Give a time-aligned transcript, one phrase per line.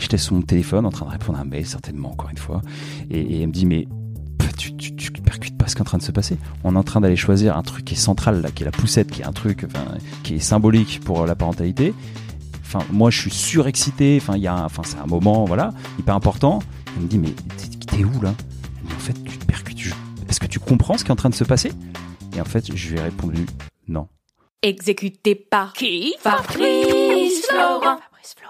[0.00, 2.62] J'étais sur mon téléphone en train de répondre à un mail, certainement, encore une fois.
[3.10, 3.86] Et, elle me dit, mais
[4.56, 4.72] tu,
[5.22, 6.36] percutes pas ce qui est en train de se passer.
[6.64, 8.72] On est en train d'aller choisir un truc qui est central, là, qui est la
[8.72, 9.66] poussette, qui est un truc
[10.24, 11.94] qui est symbolique pour la parentalité.
[12.62, 14.18] Enfin, moi, je suis surexcité.
[14.20, 16.60] Enfin, il y a, enfin, c'est un moment, voilà, hyper important.
[16.96, 17.30] Elle me dit, mais
[17.86, 18.32] t'es- où là?
[18.84, 19.94] Dit, en fait, tu te percutes.
[20.28, 21.72] Est-ce que tu comprends ce qui est en train de se passer?
[22.36, 23.44] Et en fait, je lui ai répondu,
[23.88, 24.06] non.
[24.62, 26.14] Exécuté par qui?
[26.20, 27.80] Fabrice Florent.
[27.80, 28.49] Fabrice Florent.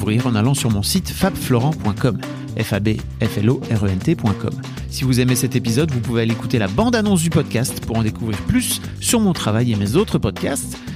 [0.25, 2.19] en allant sur mon site fabflorent.com.
[2.57, 4.51] f a b f l o r e n t.com.
[4.89, 8.03] Si vous aimez cet épisode, vous pouvez aller écouter la bande-annonce du podcast pour en
[8.03, 10.77] découvrir plus sur mon travail et mes autres podcasts.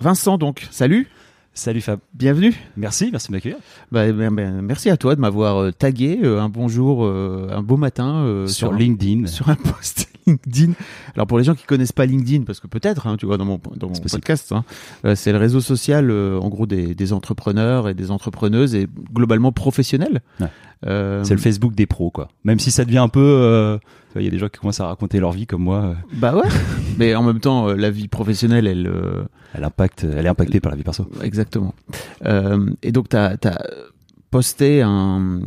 [0.00, 1.08] Vincent donc, salut,
[1.52, 1.98] Salut Fab.
[2.14, 2.54] bienvenue.
[2.76, 3.58] Merci, merci de m'accueillir.
[3.90, 7.60] Bah, ben, ben, merci à toi de m'avoir euh, tagué euh, un bonjour, euh, un
[7.62, 9.26] beau matin Sur un- LinkedIn.
[9.26, 10.72] sur un post LinkedIn.
[11.16, 13.44] Alors pour les gens qui connaissent pas LinkedIn, parce que peut-être, hein, tu vois, dans
[13.44, 14.64] mon, dans mon podcast, hein,
[15.16, 20.20] c'est le réseau social, en gros, des, des entrepreneurs et des entrepreneuses et globalement professionnels.
[20.40, 20.46] Ouais.
[20.86, 22.28] Euh, C'est le Facebook des pros, quoi.
[22.44, 23.20] Même si ça devient un peu.
[23.20, 25.62] euh, tu vois, Il y a des gens qui commencent à raconter leur vie comme
[25.62, 25.78] moi.
[25.84, 26.48] euh, Bah ouais.
[26.98, 28.86] Mais en même temps, euh, la vie professionnelle, elle.
[28.86, 29.24] euh,
[29.54, 31.06] Elle, impacte, elle est impactée par la vie perso.
[31.22, 31.74] Exactement.
[32.24, 33.36] Euh, et donc, tu as,
[34.30, 35.40] posté un.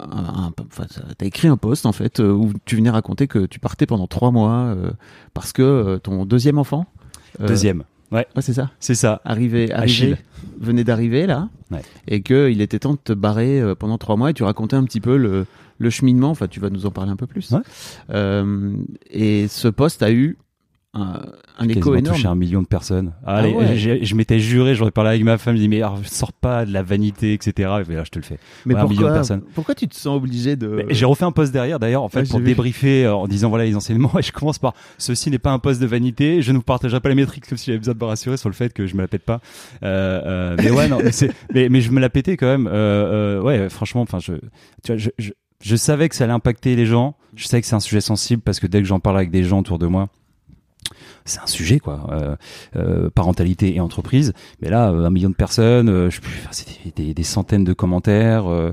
[0.00, 0.86] un, un- enfin,
[1.18, 4.30] t'as écrit un post, en fait, où tu venais raconter que tu partais pendant trois
[4.30, 4.90] mois euh,
[5.34, 6.86] parce que ton deuxième enfant.
[7.40, 7.82] euh, Deuxième.
[8.12, 8.70] Ouais, Ouais, c'est ça.
[8.78, 9.20] c'est ça.
[9.24, 10.16] Arrivé, arrivé,
[10.60, 11.80] venait d'arriver là, Ouais.
[12.06, 14.30] et que il était temps de te barrer euh, pendant trois mois.
[14.30, 15.46] Et tu racontais un petit peu le,
[15.78, 16.30] le cheminement.
[16.30, 17.50] Enfin, tu vas nous en parler un peu plus.
[17.50, 17.60] Ouais.
[18.10, 18.74] Euh,
[19.10, 20.36] et ce post a eu
[20.94, 21.22] un,
[21.58, 22.14] un écho énorme.
[22.16, 23.12] touché un million de personnes.
[23.24, 23.76] Ah, allez, ouais.
[23.76, 26.66] j'ai- je m'étais juré, j'aurais parlé avec ma femme, je dis mais alors, sors pas
[26.66, 27.52] de la vanité, etc.
[27.88, 28.38] Et là, je te le fais.
[28.66, 29.40] Mais un de pourquoi, personnes.
[29.54, 32.20] pourquoi tu te sens obligé de Mais J'ai refait un post derrière, d'ailleurs, en fait,
[32.20, 34.12] Ouais, pour débriefer euh, en disant voilà les enseignements.
[34.18, 36.42] Et je commence par ceci n'est pas un post de vanité.
[36.42, 38.50] Je ne vous partagerai pas les métriques comme si j'avais besoin de me rassurer sur
[38.50, 39.40] le fait que je me la pète pas.
[39.82, 41.10] Euh, euh, mais ouais, non, mais,
[41.54, 42.66] mais, mais je me la pétais quand même.
[42.66, 44.34] Euh, euh, ouais, franchement, enfin, je,
[44.82, 45.30] tu vois, je, je,
[45.62, 47.16] je savais que ça allait impacter les gens.
[47.34, 49.42] Je savais que c'est un sujet sensible parce que dès que j'en parle avec des
[49.42, 50.08] gens autour de moi,
[51.24, 52.36] c'est un sujet quoi euh,
[52.76, 54.32] euh, parentalité et entreprise.
[54.60, 58.50] Mais là euh, un million de personnes euh, je c'est des, des, centaines de commentaires
[58.50, 58.72] euh,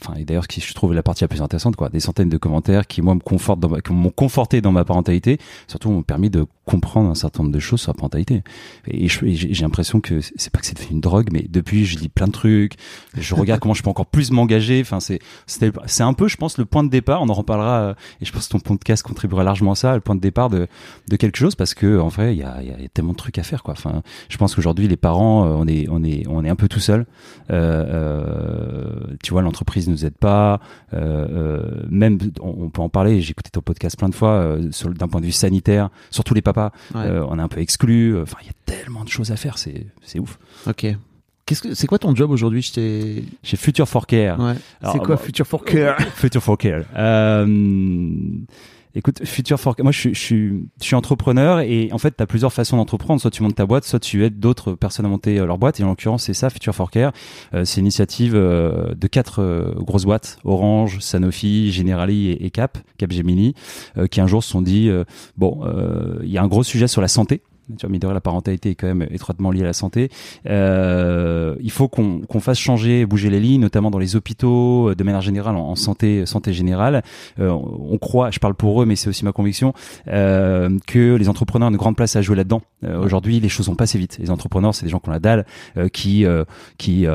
[0.00, 2.86] enfin et d'ailleurs je trouve la partie la plus intéressante quoi des centaines de commentaires
[2.86, 6.30] qui moi me confortent dans ma, qui m'ont conforté dans ma parentalité surtout m'ont permis
[6.30, 8.42] de comprendre un certain nombre de choses sur la parentalité.
[8.86, 11.98] Et, et j'ai l'impression que c'est pas que c'est devenu une drogue mais depuis je
[11.98, 12.74] lis plein de trucs
[13.16, 16.58] je regarde comment je peux encore plus m'engager enfin c'est c'est un peu je pense
[16.58, 19.72] le point de départ on en reparlera et je pense que ton podcast contribuera largement
[19.72, 20.66] à ça le point de départ de
[21.08, 23.16] de quelque chose parce que en vrai il y a, il y a tellement de
[23.16, 26.26] trucs à faire quoi enfin je pense qu'aujourd'hui les parents euh, on est on est
[26.28, 27.06] on est un peu tout seul
[27.50, 30.60] euh, euh, tu vois l'entreprise nous aide pas
[30.92, 35.20] même on, on peut en parler j'ai écouté ton podcast plein de fois d'un point
[35.20, 37.08] de vue sanitaire surtout les papas Ouais.
[37.28, 39.86] on est un peu exclus enfin il y a tellement de choses à faire c'est
[40.02, 40.86] c'est ouf Ok.
[41.46, 42.60] Qu'est-ce que c'est quoi ton job aujourd'hui?
[42.62, 43.24] Chez
[43.56, 44.38] Future for Care.
[44.38, 44.52] Ouais.
[44.82, 45.98] C'est quoi moi- Future for Care?
[46.14, 46.84] Future for Care.
[46.94, 47.46] Euh,
[48.94, 49.84] écoute, Future for Care.
[49.84, 53.20] Moi, je suis, je je suis entrepreneur et en fait, tu as plusieurs façons d'entreprendre.
[53.20, 55.80] Soit tu montes ta boîte, soit tu aides d'autres personnes à monter euh, leur boîte.
[55.80, 57.12] Et en l'occurrence, c'est ça, Future for Care.
[57.54, 62.50] Euh, c'est une initiative euh, de quatre euh, grosses boîtes Orange, Sanofi, Generali et, et
[62.50, 63.54] Cap, Capgemini,
[63.96, 64.90] euh, qui un jour se sont dit
[65.36, 65.60] bon,
[66.22, 67.42] il y a un gros sujet sur la santé.
[67.76, 70.10] Tu vois, la parentalité est quand même étroitement liée à la santé.
[70.46, 74.94] Euh, il faut qu'on qu'on fasse changer, bouger les lignes, notamment dans les hôpitaux, euh,
[74.94, 77.02] de manière générale, en, santé, santé générale.
[77.38, 79.72] Euh, on croit, je parle pour eux, mais c'est aussi ma conviction,
[80.08, 82.62] euh, que les entrepreneurs ont une grande place à jouer là-dedans.
[82.84, 84.18] Euh, Aujourd'hui, les choses vont pas assez vite.
[84.20, 86.24] Les entrepreneurs, c'est des gens qui ont la dalle, euh, qui
[86.78, 87.06] qui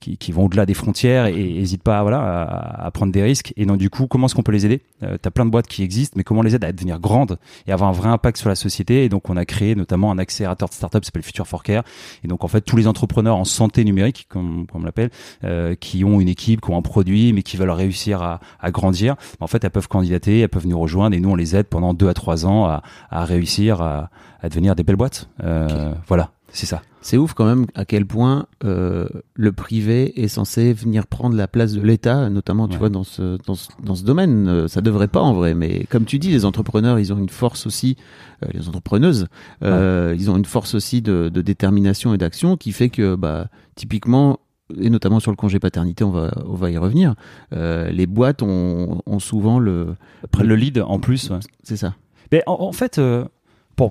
[0.00, 3.52] qui, qui vont au-delà des frontières et n'hésitent pas voilà, à, à prendre des risques.
[3.56, 4.80] Et donc, du coup, comment est-ce qu'on peut les aider?
[5.02, 7.38] Euh, Tu as plein de boîtes qui existent, mais comment les aider à devenir grandes
[7.66, 9.04] et avoir un vrai impact sur la société?
[9.04, 11.84] Et donc, on a créé notamment un accélérateur de start-up qui s'appelle Future for Care.
[12.24, 15.10] Et donc, en fait, tous les entrepreneurs en santé numérique, comme, comme on l'appelle,
[15.44, 18.70] euh, qui ont une équipe, qui ont un produit, mais qui veulent réussir à, à
[18.70, 21.66] grandir, en fait, elles peuvent candidater, elles peuvent nous rejoindre et nous, on les aide
[21.66, 24.10] pendant deux à trois ans à, à réussir à,
[24.42, 25.28] à devenir des belles boîtes.
[25.44, 26.82] Euh, Voilà, c'est ça.
[27.02, 31.48] C'est ouf quand même à quel point euh, le privé est censé venir prendre la
[31.48, 32.78] place de l'État, notamment tu Ouais.
[32.80, 34.48] vois dans ce dans ce, dans ce domaine.
[34.48, 37.30] Euh, Ça devrait pas en vrai, mais comme tu dis, les entrepreneurs, ils ont une
[37.30, 37.96] force aussi,
[38.44, 39.28] euh, les entrepreneuses,
[39.64, 43.48] euh, ils ont une force aussi de, de détermination et d'action qui fait que bah
[43.76, 44.38] typiquement
[44.78, 47.14] et notamment sur le congé paternité, on va on va y revenir.
[47.52, 49.94] Les boîtes ont, ont souvent le
[50.30, 51.30] Prennent le lead en plus.
[51.30, 51.38] ouais.
[51.62, 51.94] c'est ça.
[52.30, 53.00] Mais en, en fait,
[53.76, 53.90] bon,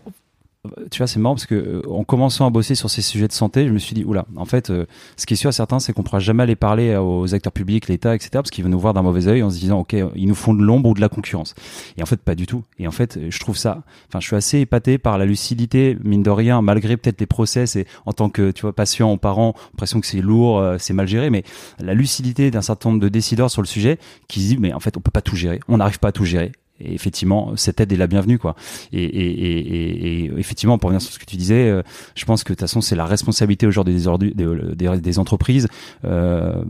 [0.91, 3.33] tu vois, c'est marrant parce que euh, en commençant à bosser sur ces sujets de
[3.33, 4.85] santé, je me suis dit, oula, en fait, euh,
[5.15, 7.87] ce qui est sûr à certains, c'est qu'on pourra jamais aller parler aux acteurs publics,
[7.87, 10.27] l'État, etc., parce qu'ils vont nous voir d'un mauvais œil en se disant, ok, ils
[10.27, 11.55] nous font de l'ombre ou de la concurrence.
[11.97, 12.63] Et en fait, pas du tout.
[12.77, 16.23] Et en fait, je trouve ça, enfin, je suis assez épaté par la lucidité, mine
[16.23, 19.53] de rien, malgré peut-être les process et en tant que, tu vois, patient ou parent,
[19.73, 21.43] l'impression que c'est lourd, euh, c'est mal géré, mais
[21.79, 23.97] la lucidité d'un certain nombre de décideurs sur le sujet
[24.27, 26.11] qui se disent, mais en fait, on peut pas tout gérer, on n'arrive pas à
[26.11, 26.51] tout gérer.
[26.79, 28.55] Et effectivement, cette aide est la bienvenue, quoi.
[28.91, 31.83] Et, et, et, et, effectivement, pour revenir sur ce que tu disais, euh,
[32.15, 35.67] je pense que de toute façon, c'est la responsabilité aujourd'hui des, des, des, des entreprises
[36.05, 36.63] euh,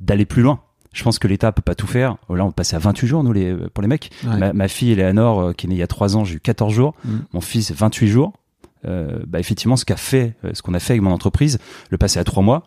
[0.00, 0.60] d'aller plus loin.
[0.92, 2.16] Je pense que l'État peut pas tout faire.
[2.28, 4.10] Là, on passait à 28 jours, nous, les, pour les mecs.
[4.24, 4.36] Ouais.
[4.36, 6.40] Ma, ma fille, Eleanor, euh, qui est née il y a 3 ans, j'ai eu
[6.40, 6.94] 14 jours.
[7.04, 7.16] Mm.
[7.32, 8.32] Mon fils, 28 jours.
[8.84, 11.58] Euh, bah, effectivement, ce qu'a fait, euh, ce qu'on a fait avec mon entreprise,
[11.90, 12.64] le passer à 3 mois,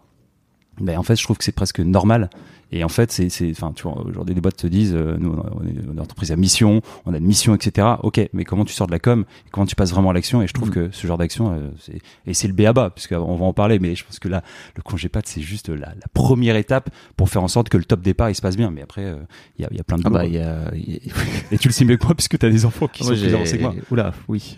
[0.79, 2.29] ben en fait, je trouve que c'est presque normal.
[2.77, 5.31] Et en fait, c'est, c'est, enfin, tu vois, aujourd'hui, les boîtes te disent, euh, nous,
[5.31, 7.87] on est une entreprise à mission, on a une mission, etc.
[8.03, 10.41] Ok, mais comment tu sors de la com comment tu passes vraiment à l'action?
[10.41, 10.73] Et je trouve Mm.
[10.73, 13.95] que ce genre d'action, euh, c'est, et c'est le BABA, puisqu'on va en parler, mais
[13.95, 14.43] je pense que là,
[14.75, 17.85] le congé pat, c'est juste la, la première étape pour faire en sorte que le
[17.85, 18.71] top départ, il se passe bien.
[18.71, 19.15] Mais après, euh,
[19.57, 20.99] il y, a, il y a plein de Ah bah y a, y a-
[21.53, 23.21] Et tu le sais mieux que moi, puisque tu as des enfants qui Moi, sont
[23.21, 23.73] plus avancés que moi.
[23.89, 24.55] Oula, oui.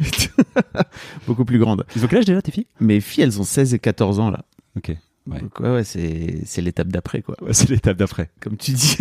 [1.28, 1.86] Beaucoup plus grandes.
[1.96, 2.68] Ils ont quel âge déjà, tes filles?
[2.80, 4.44] Mes filles, elles ont 16 et 14 ans là.
[4.76, 4.96] Ok.
[5.30, 5.42] Ouais.
[5.42, 7.36] Donc, ouais, ouais, c'est, c'est l'étape d'après, quoi.
[7.42, 8.30] Ouais, c'est l'étape d'après.
[8.40, 8.98] Comme tu dis.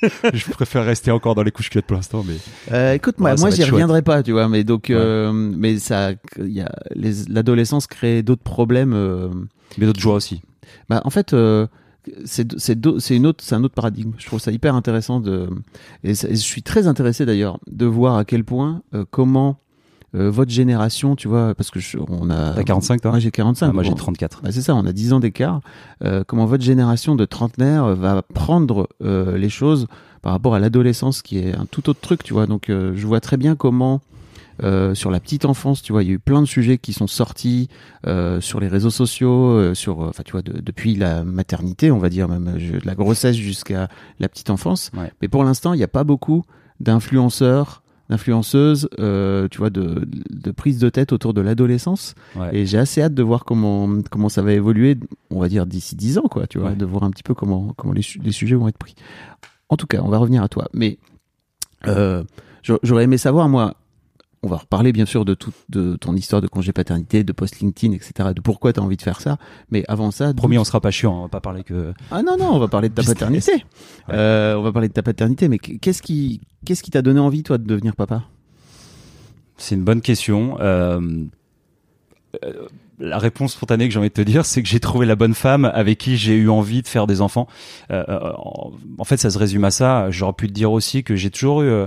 [0.32, 2.36] je préfère rester encore dans les couches culottes pour l'instant, mais.
[2.72, 4.94] Euh, écoute, moi, Ouais, moi j'y reviendrai pas, tu vois, mais donc, Ouais.
[4.96, 8.92] euh, mais ça, il y a, les, l'adolescence crée d'autres problèmes.
[8.94, 9.28] euh,
[9.76, 10.40] Mais d'autres joies aussi.
[10.88, 11.66] bah, en fait, euh,
[12.24, 12.76] c'est, c'est,
[13.16, 14.12] une autre, c'est un autre paradigme.
[14.18, 15.48] Je trouve ça hyper intéressant de,
[16.04, 19.58] et, et je suis très intéressé d'ailleurs de voir à quel point, euh, comment
[20.14, 23.30] euh, votre génération, tu vois, parce que je, on a, T'as 45, toi moi j'ai
[23.30, 23.96] 45, Ah, Moi, j'ai bon.
[23.96, 24.40] 34.
[24.42, 25.60] Bah, c'est ça, on a 10 ans d'écart.
[26.04, 29.86] Euh, comment votre génération de trentenaires euh, va prendre euh, les choses
[30.22, 32.46] par rapport à l'adolescence, qui est un tout autre truc, tu vois?
[32.46, 34.00] Donc, euh, je vois très bien comment,
[34.64, 36.92] euh, sur la petite enfance, tu vois, il y a eu plein de sujets qui
[36.92, 37.68] sont sortis
[38.06, 41.98] euh, sur les réseaux sociaux, euh, sur, enfin, tu vois, de- depuis la maternité, on
[41.98, 44.90] va dire même, je- de la grossesse jusqu'à la petite enfance.
[44.96, 45.12] Ouais.
[45.22, 46.42] Mais pour l'instant, il n'y a pas beaucoup
[46.80, 52.14] d'influenceurs d'influenceuses, euh, tu vois, de, de prise de tête autour de l'adolescence.
[52.36, 52.56] Ouais.
[52.56, 54.96] Et j'ai assez hâte de voir comment comment ça va évoluer,
[55.30, 56.76] on va dire d'ici 10 ans, quoi, tu vois, Ouais.
[56.76, 58.94] de voir un petit peu comment comment les, les sujets vont être pris.
[59.68, 60.68] En tout cas, on va revenir à toi.
[60.72, 60.98] Mais
[61.86, 62.24] euh,
[62.62, 63.74] j'a- j'aurais aimé savoir, moi,
[64.42, 67.58] on va reparler bien sûr de tout, de ton histoire de congé paternité, de post
[67.60, 69.36] LinkedIn, etc., de pourquoi tu as envie de faire ça.
[69.70, 71.92] Mais avant ça, Promis, on sera pas chiant, on va pas parler que.
[72.10, 73.52] ah non non, on va parler de ta paternité.
[73.52, 74.14] Ouais.
[74.14, 75.48] Euh, on va parler de ta paternité.
[75.48, 78.24] Mais qu'est-ce qui qu'est-ce qui t'a donné envie, toi, de devenir papa?
[79.56, 80.56] C'est une bonne question.
[80.60, 81.00] Euh,
[82.44, 82.68] euh,
[83.00, 85.34] la réponse spontanée que j'ai envie de te dire, c'est que j'ai trouvé la bonne
[85.34, 87.46] femme avec qui j'ai eu envie de faire des enfants.
[87.90, 88.32] Euh, euh,
[88.98, 90.10] en, fait, ça se résume à ça.
[90.10, 91.86] J'aurais pu te dire aussi que j'ai toujours eu euh,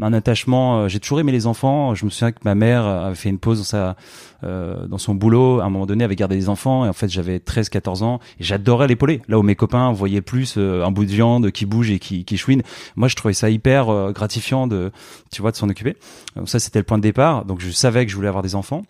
[0.00, 0.82] un attachement.
[0.82, 1.94] euh, J'ai toujours aimé les enfants.
[1.94, 3.96] Je me souviens que ma mère avait fait une pause dans sa
[4.44, 5.60] euh, dans son boulot.
[5.60, 6.84] À un moment donné, avait gardé des enfants.
[6.84, 8.20] Et en fait, j'avais 13-14 ans.
[8.38, 9.20] Et j'adorais l'épauler.
[9.28, 12.36] Là où mes copains voyaient plus un bout de viande qui bouge et qui, qui
[12.36, 12.62] chouine.
[12.94, 14.92] Moi, je trouvais ça hyper gratifiant de,
[15.32, 15.96] tu vois, de s'en occuper.
[16.36, 17.44] Donc ça, c'était le point de départ.
[17.44, 18.82] Donc je savais que je voulais avoir des enfants.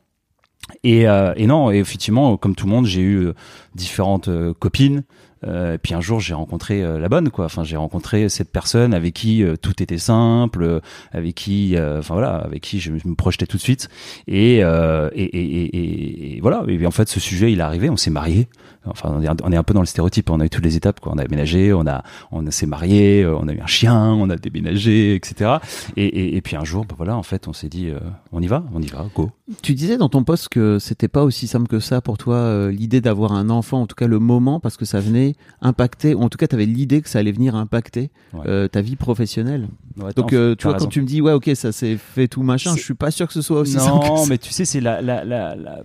[0.85, 3.33] Et, euh, et non, et effectivement, comme tout le monde, j'ai eu euh,
[3.75, 5.03] différentes euh, copines.
[5.45, 7.47] Euh, et puis un jour, j'ai rencontré euh, la bonne, quoi.
[7.47, 12.37] Enfin, j'ai rencontré cette personne avec qui euh, tout était simple, avec qui, enfin voilà,
[12.37, 13.89] avec qui je, me- je me projetais tout de suite.
[14.29, 16.65] Et, et, et, voilà.
[16.69, 17.91] Et en fait, ce sujet, il est arrivé.
[17.91, 18.49] On s'est marié.
[18.87, 20.29] Enfin, on est, un- peu dans le stéréotype.
[20.31, 21.13] On a eu toutes les étapes, quoi.
[21.15, 24.29] On a aménagé, on a, on s'est marié, euh, on a eu un chien, on
[24.31, 25.59] a déménagé, etc.
[25.97, 27.99] Et, et, et puis un jour, bah voilà, en fait, on s'est dit, euh,
[28.33, 29.31] on y va, on y va, go.
[29.63, 32.71] Tu disais dans ton poste que c'était pas aussi simple que ça pour toi euh,
[32.73, 36.23] l'idée d'avoir un enfant, en tout cas le moment, parce que ça venait impacter, ou
[36.23, 38.41] en tout cas tu avais l'idée que ça allait venir impacter Ouais.
[38.47, 39.69] euh, ta vie professionnelle.
[40.03, 40.37] Ouais, Donc tu
[40.67, 43.11] vois quand tu me dis ouais ok ça s'est fait tout machin, je suis pas
[43.11, 44.27] sûr que ce soit aussi simple que non, ça.
[44.31, 45.81] mais tu sais, c'est la, la, la, la,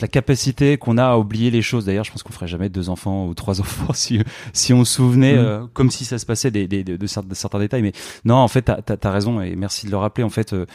[0.00, 1.84] la capacité qu'on a à oublier les choses.
[1.84, 4.20] D'ailleurs, je pense qu'on ferait jamais deux enfants ou trois enfants si,
[4.52, 5.38] si on se souvenait, Mhm.
[5.44, 7.82] euh, comme si ça se passait des, des, de, de cer- de certains détails.
[7.82, 7.92] Mais
[8.24, 10.24] non, en fait, t'as as, raison et merci de le rappeler.
[10.24, 10.66] En fait, euh,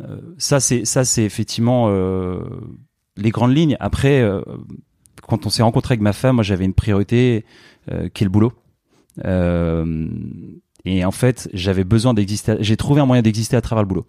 [0.00, 2.40] euh, ça, c'est ça, c'est effectivement euh,
[3.16, 3.76] les grandes lignes.
[3.80, 4.28] Après,
[5.26, 7.44] quand on s'est rencontré avec ma femme, moi, j'avais une priorité
[8.14, 8.52] qui est le boulot.
[9.24, 10.08] Euh,
[10.84, 12.56] et en fait, j'avais besoin d'exister.
[12.60, 14.06] J'ai trouvé un moyen d'exister à travers le boulot.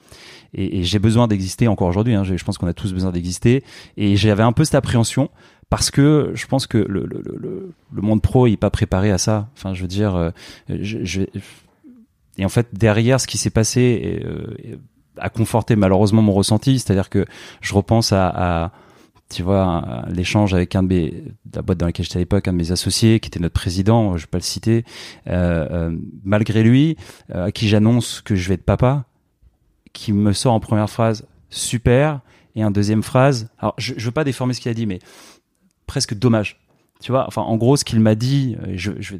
[0.53, 2.13] Et, j'ai besoin d'exister encore aujourd'hui.
[2.15, 2.24] Hein.
[2.24, 3.63] Je je pense qu'on a tous besoin d'exister.
[3.98, 5.29] Et j'avais un peu cette appréhension
[5.70, 9.12] parce que je pense que le, le, le, le monde pro il est pas préparé
[9.12, 9.50] à ça.
[9.55, 10.29] Enfin, je veux dire, euh,
[10.70, 11.22] je, je-
[12.38, 14.77] et en fait derrière ce qui s'est passé euh,
[15.17, 16.77] a conforté malheureusement mon ressenti.
[16.79, 17.25] C'est-à-dire que
[17.62, 18.72] je repense à, à
[19.29, 22.53] tu vois, l'échange avec un de mes, la boîte dans laquelle j'étais à l'époque, un
[22.53, 24.86] de mes associés, qui était notre président, je vais pas le citer,
[25.27, 26.96] euh, euh, malgré lui,
[27.34, 29.05] euh, à qui j'annonce que je vais être papa,
[29.94, 32.22] qui me sort en première phrase super,
[32.55, 35.00] et en deuxième phrase, alors je, je veux pas déformer ce qu'il a dit, mais
[35.88, 36.62] presque dommage.
[37.01, 39.15] Tu vois, enfin, en gros, ce qu'il m'a dit, je, je,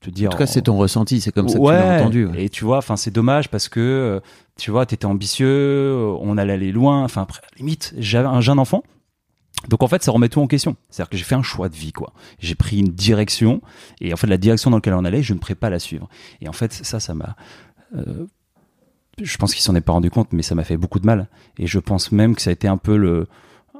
[0.00, 0.28] te dire.
[0.28, 2.26] En tout cas c'est ton ressenti, c'est comme ça que ouais, tu l'as entendu.
[2.26, 2.44] ouais.
[2.44, 4.20] Et tu vois, enfin, c'est dommage parce que,
[4.56, 7.02] tu vois, t'étais ambitieux, on allait aller loin.
[7.02, 7.26] Enfin,
[7.58, 8.82] limite, j'avais un jeune enfant.
[9.68, 10.76] Donc en fait, ça remet tout en question.
[10.88, 12.12] C'est-à-dire que j'ai fait un choix de vie, quoi.
[12.38, 13.60] J'ai pris une direction,
[14.00, 16.08] et en fait, la direction dans laquelle on allait, je ne pourrais pas la suivre.
[16.40, 17.36] Et en fait, ça, ça m'a.
[17.96, 18.26] euh,
[19.22, 21.28] je pense qu'il s'en est pas rendu compte, mais ça m'a fait beaucoup de mal.
[21.58, 23.28] Et je pense même que ça a été un peu le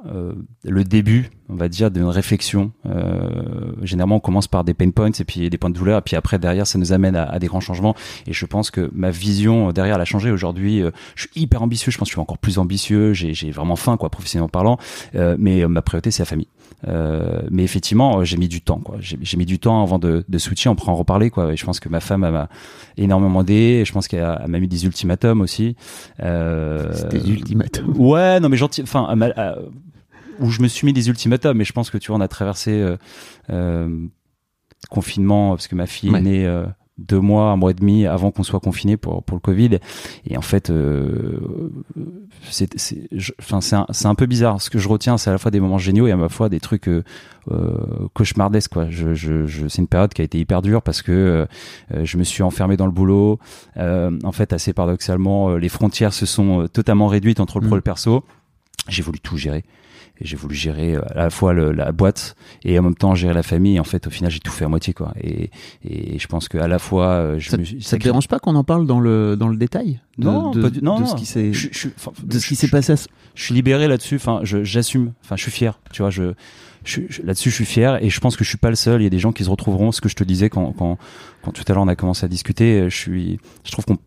[0.07, 2.71] euh, le début, on va dire, d'une réflexion.
[2.85, 6.01] Euh, généralement, on commence par des pain points et puis des points de douleur, et
[6.01, 7.95] puis après, derrière, ça nous amène à, à des grands changements.
[8.27, 10.31] Et je pense que ma vision euh, derrière elle a changé.
[10.31, 11.91] Aujourd'hui, euh, je suis hyper ambitieux.
[11.91, 13.13] Je pense que je suis encore plus ambitieux.
[13.13, 14.77] J'ai vraiment faim, quoi, professionnellement parlant.
[15.15, 16.47] Euh, mais ma priorité, c'est la famille.
[16.87, 18.97] Euh, mais effectivement, j'ai mis du temps, quoi.
[18.99, 20.69] J'ai mis du temps avant de, de switcher.
[20.69, 21.53] On pourra en reparler, quoi.
[21.53, 22.49] Et je pense que ma femme m'a
[22.97, 23.83] énormément aidé.
[23.85, 25.75] Je pense qu'elle m'a mis des ultimatums aussi.
[26.21, 27.93] Euh, C'était l'ultimatum.
[27.99, 28.81] Ouais, non, mais gentil.
[28.81, 29.13] Enfin,
[30.41, 32.27] où je me suis mis des ultimatums, mais je pense que tu vois, on a
[32.27, 32.97] traversé euh,
[33.51, 34.05] euh,
[34.89, 36.19] confinement parce que ma fille Ouais.
[36.19, 36.65] est née euh,
[36.97, 39.79] deux mois, un mois et demi avant qu'on soit confiné pour pour le Covid.
[40.25, 41.39] Et en fait, euh,
[42.49, 42.69] c'est
[43.73, 44.61] un, un peu bizarre.
[44.61, 46.49] Ce que je retiens, c'est à la fois des moments géniaux et à la fois
[46.49, 47.01] des trucs euh,
[48.13, 48.71] cauchemardesques.
[48.73, 48.89] Quoi.
[48.89, 51.11] Je, je, je, c'est une période qui a été hyper dure parce que
[51.91, 53.39] euh, je me suis enfermé dans le boulot.
[53.77, 57.77] En fait, assez paradoxalement, les frontières se sont totalement réduites entre le pro Mm.
[57.77, 58.23] et le perso.
[58.89, 59.63] J'ai voulu tout gérer.
[60.19, 63.15] Et j'ai voulu gérer euh, à la fois le- la boîte et en même temps
[63.15, 63.77] gérer la famille.
[63.77, 65.13] Et en fait, au final, j'ai tout fait à moitié, quoi.
[65.21, 65.49] Et,
[65.83, 68.27] et je pense que à la fois, euh, je Ça, me suis ça te dérange
[68.27, 70.99] pas qu'on en parle dans le dans le détail de, Non, de, pas du- non,
[70.99, 74.15] de ce qui s'est de ce qui s'est passé à ce- je suis libéré là-dessus.
[74.17, 75.13] Enfin, j'assume.
[75.23, 75.79] Enfin, je suis fier.
[75.91, 76.33] Tu vois, je,
[77.23, 79.01] là-dessus, je suis fier et je pense que je suis pas le seul.
[79.01, 79.91] Il y a des gens qui se retrouveront.
[79.91, 80.97] Ce que je te disais quand, quand,
[81.41, 83.97] quand tout à l'heure on a commencé à discuter, je suis, je trouve qu'on,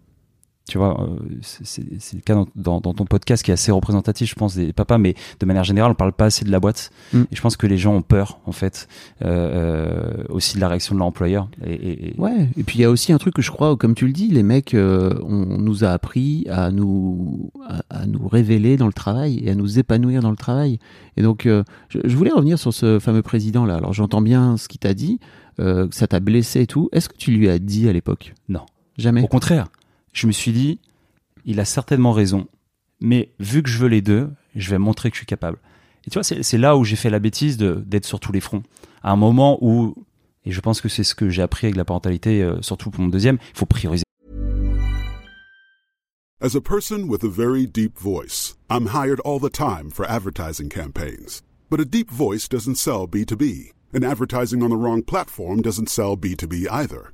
[0.66, 4.30] tu vois, euh, c'est- le cas dans, dans, dans ton podcast qui est assez représentatif,
[4.30, 6.90] je pense, des papas, mais de manière générale, on parle pas assez de la boîte.
[7.12, 7.22] Mm.
[7.30, 8.88] Et je pense que les gens ont peur, en fait,
[9.22, 11.48] euh, euh, aussi de la réaction de leur employeur.
[11.66, 13.76] Et, et- et- Ouais, et puis il y a aussi un truc que je crois,
[13.76, 18.06] comme tu le dis, les mecs, euh, on nous a appris à nous, à, à
[18.06, 20.78] nous révéler dans le travail et à nous épanouir dans le travail.
[21.18, 23.76] Et donc, euh, je, je voulais revenir sur ce fameux président-là.
[23.76, 25.20] Alors, j'entends bien ce qu'il t'a dit,
[25.58, 26.88] que ça t'a blessé et tout.
[26.92, 28.34] Est-ce que tu lui as dit à l'époque?
[28.48, 28.62] Non.
[28.98, 29.22] Jamais?
[29.22, 29.68] Au contraire,
[30.14, 30.80] je me suis dit,
[31.44, 32.46] il a certainement raison,
[33.00, 35.58] mais vu que je veux les deux, je vais montrer que je suis capable.
[36.06, 38.62] Et tu vois, c'est là où j'ai fait la bêtise d'être sur tous les fronts.
[39.02, 39.94] À un moment où,
[40.44, 43.02] et je pense que c'est ce que j'ai appris avec la parentalité, euh, surtout pour
[43.02, 44.04] mon deuxième, il faut prioriser.
[46.40, 50.68] As a person with a very deep voice, I'm hired all the time for advertising
[50.68, 51.42] campaigns.
[51.70, 56.18] But a deep voice doesn't sell B2B, and advertising on the wrong platform doesn't sell
[56.18, 57.13] B2B either.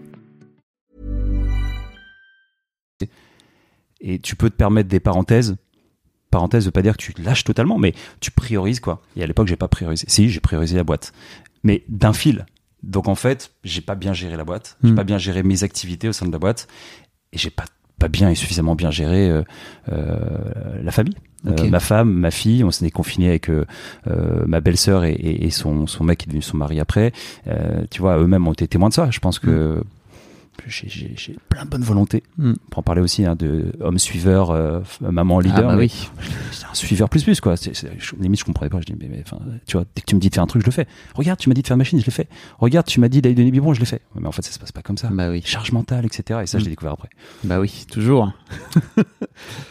[4.01, 5.55] Et tu peux te permettre des parenthèses.
[6.31, 9.01] Parenthèse veut pas dire que tu lâches totalement, mais tu priorises quoi.
[9.15, 10.05] Et à l'époque, j'ai pas priorisé.
[10.07, 11.11] Si, j'ai priorisé la boîte.
[11.63, 12.45] Mais d'un fil.
[12.83, 14.77] Donc en fait, j'ai pas bien géré la boîte.
[14.83, 14.95] J'ai Hmm.
[14.95, 16.67] pas bien géré mes activités au sein de la boîte.
[17.33, 17.65] Et j'ai pas
[17.99, 19.43] pas bien et suffisamment bien géré euh,
[19.91, 21.13] euh, la famille.
[21.45, 23.47] Euh, ma femme, ma fille, on s'est confiné avec
[24.47, 27.11] ma belle-sœur et, et- et son, son mec qui est devenu son mari après.
[27.91, 29.09] Tu vois, eux-mêmes ont été témoins de ça.
[29.11, 29.83] Je pense que
[30.67, 32.23] j'ai- plein de bonne volonté.
[32.37, 32.53] Mm.
[32.69, 35.57] Pour en parler aussi hein, de homme suiveur, euh, maman leader.
[35.69, 36.09] Ah bah oui.
[36.51, 37.57] c'est un suiveur plus plus quoi.
[37.57, 38.79] C'est, c'est- je- limite je comprenais pas.
[38.81, 39.23] Je dis mais, mais,
[39.65, 40.87] tu vois, dès que tu me dis de faire un truc, je le fais.
[41.15, 42.27] Regarde, tu m'as dit de faire une machine, je l'ai fait.
[42.59, 44.01] Regarde, tu m'as dit d'aller donner biberon, je l'ai fait.
[44.19, 45.09] Mais en fait, ça se passe pas comme ça.
[45.11, 45.41] Bah oui.
[45.45, 46.39] Charge mentale, etc.
[46.43, 46.59] Et ça, Mm.
[46.61, 47.09] je l'ai découvert après.
[47.43, 48.31] Bah oui, toujours.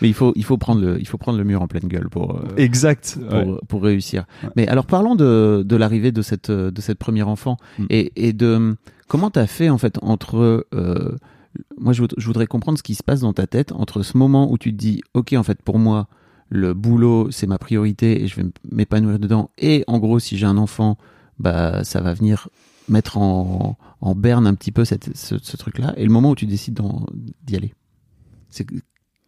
[0.02, 2.08] Mais il faut, il faut prendre le, il faut prendre le mur en pleine gueule
[2.08, 3.18] pour, euh, Exact.
[3.30, 4.24] pour, pour réussir.
[4.42, 4.50] Ouais.
[4.56, 7.84] Mais alors parlons de, de l'arrivée de cette, de cette premier enfant Mm.
[7.90, 8.76] et, et de
[9.10, 10.66] comment t'as fait en fait entre.
[10.72, 11.16] euh,
[11.78, 14.16] moi, je, voud- je voudrais comprendre ce qui se passe dans ta tête entre ce
[14.16, 16.06] moment où tu te dis, ok, en fait, pour moi,
[16.48, 19.50] le boulot c'est ma priorité et je vais m'épanouir dedans.
[19.58, 20.96] Et en gros, si j'ai un enfant,
[21.40, 22.48] bah ça va venir
[22.88, 23.76] mettre en,
[24.16, 25.92] berne un petit peu cette, ce, ce truc-là.
[25.96, 26.78] Et le moment où tu décides
[27.44, 27.74] d'y aller,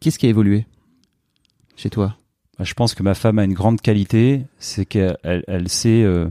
[0.01, 0.67] qu'est-ce qui a évolué
[1.77, 2.17] chez toi?
[2.59, 6.03] Bah, Je pense que ma femme a une grande qualité, c'est qu'elle elle, elle sait.
[6.05, 6.29] euh,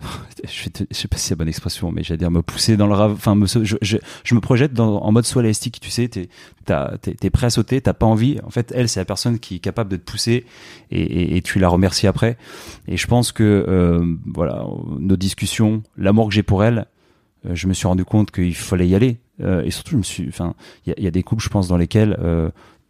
[0.44, 2.86] je, je sais pas si c'est la bonne expression, mais j'allais dire me pousser dans
[2.86, 3.12] le rave.
[3.12, 6.28] Enfin, je, me projette dans, en mode soit élastique, tu sais, t'es
[7.00, 8.38] t'es prêt à sauter, t'as pas envie.
[8.44, 10.44] En fait, elle, c'est la personne qui est capable de te pousser
[10.90, 12.36] et, tu la remercies après.
[12.86, 14.66] Et je pense que euh, voilà,
[14.98, 16.86] nos discussions, l'amour que j'ai pour elle,
[17.46, 19.18] euh, je me suis rendu compte qu'il fallait y aller.
[19.40, 20.54] Euh, et surtout, je me suis, enfin,
[20.86, 22.18] il y, y a des couples, je pense, dans lesquels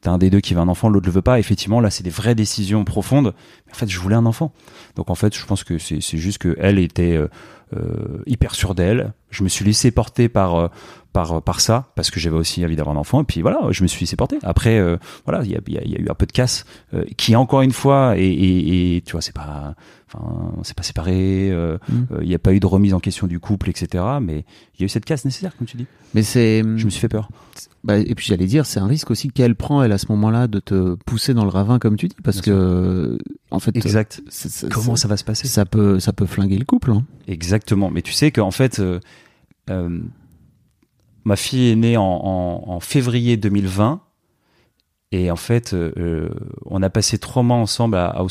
[0.01, 1.39] t'as un des deux qui veut un enfant, l'autre le veut pas.
[1.39, 3.35] Effectivement, là, c'est des vraies décisions profondes.
[3.71, 4.53] En fait, je voulais un enfant.
[4.97, 7.29] Donc en fait, je pense que c'est c'est juste que elle était euh,
[7.77, 9.13] euh, hyper sûre d'elle.
[9.31, 10.69] Je me suis laissé porter par euh,
[11.13, 13.23] par par ça parce que j'avais aussi envie d'avoir un enfant.
[13.23, 14.39] Et puis voilà, je me suis laissé porter.
[14.43, 16.65] Après, euh, voilà, il y a, y a- y a eu un peu de casse
[16.95, 19.75] euh, qui encore une fois et, et, et tu vois, c'est pas,
[20.07, 21.51] enfin, on s'est pas séparés.
[21.51, 21.95] euh, Mm.
[22.13, 24.05] euh, Il n'y a pas eu de remise en question du couple, etc.
[24.21, 24.45] Mais
[24.75, 25.87] il y a eu cette casse nécessaire, comme tu dis.
[26.15, 26.61] Mais c'est.
[26.61, 27.29] Je me suis fait peur.
[27.85, 30.47] Bah, et puis j'allais dire, c'est un risque aussi qu'elle prend, elle, à ce moment-là,
[30.49, 33.19] de te pousser dans le ravin, comme tu dis, parce Bien que,
[33.51, 34.21] en fait, Exact.
[34.29, 35.47] c'est- c'est- Comment ça, ça va se passer?
[35.47, 36.91] Ça peut, ça peut flinguer le couple.
[36.91, 37.05] Hein.
[37.29, 37.91] Exactement.
[37.91, 38.99] Mais tu sais qu'en fait, euh,
[39.71, 40.01] euh,
[41.29, 44.01] ma fille est née en, en- en février 2020.
[45.11, 46.29] Et en fait, euh, euh,
[46.67, 48.23] on a passé trois mois ensemble à, à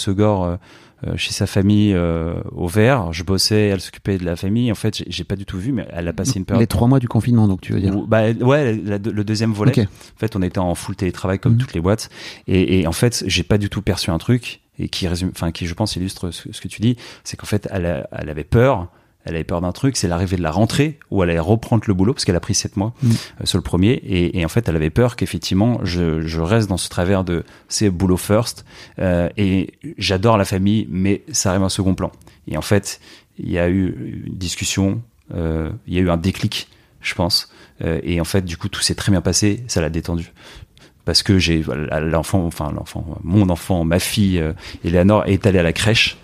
[1.08, 3.14] euh, chez sa famille euh, au vert.
[3.14, 4.72] Je bossais, elle s'occupait de la famille.
[4.72, 6.62] En fait, j'ai- pas du tout vu, mais elle a passé une période.
[6.62, 7.96] Les trois mois du confinement, donc tu veux dire.
[7.96, 9.74] où- bah, ouais, la- le deuxième volet.
[9.80, 11.58] En fait, on était en full télétravail comme Mhm.
[11.60, 12.10] toutes les boîtes.
[12.48, 15.52] Et, et en fait, j'ai pas du tout perçu un truc et qui résume, enfin,
[15.52, 18.30] qui je pense illustre ce, ce que tu dis, c'est qu'en fait, elle, a- elle
[18.30, 18.88] avait peur.
[19.30, 21.94] Elle avait peur d'un truc, c'est l'arrivée de la rentrée où elle allait reprendre le
[21.94, 23.12] boulot parce qu'elle a pris sept mois Mhm.
[23.12, 23.92] euh, sur le premier.
[23.92, 27.44] Et, et en fait, elle avait peur qu'effectivement, je, je reste dans ce travers de
[27.68, 28.64] c'est boulot first.
[29.00, 32.12] euh, et j'adore la famille, mais ça arrive en second plan.
[32.48, 33.02] Et en fait,
[33.38, 35.02] il y a eu une discussion,
[35.36, 36.70] euh, il y a eu un déclic,
[37.02, 37.52] je pense.
[37.86, 40.32] Et en fait, du coup, tout s'est très bien passé, ça l'a détendu.
[41.06, 41.64] Parce que j'ai
[42.02, 44.44] l'enfant, enfin l'enfant, mon enfant, ma fille,
[44.84, 46.18] Eleanor, est allée à la crèche.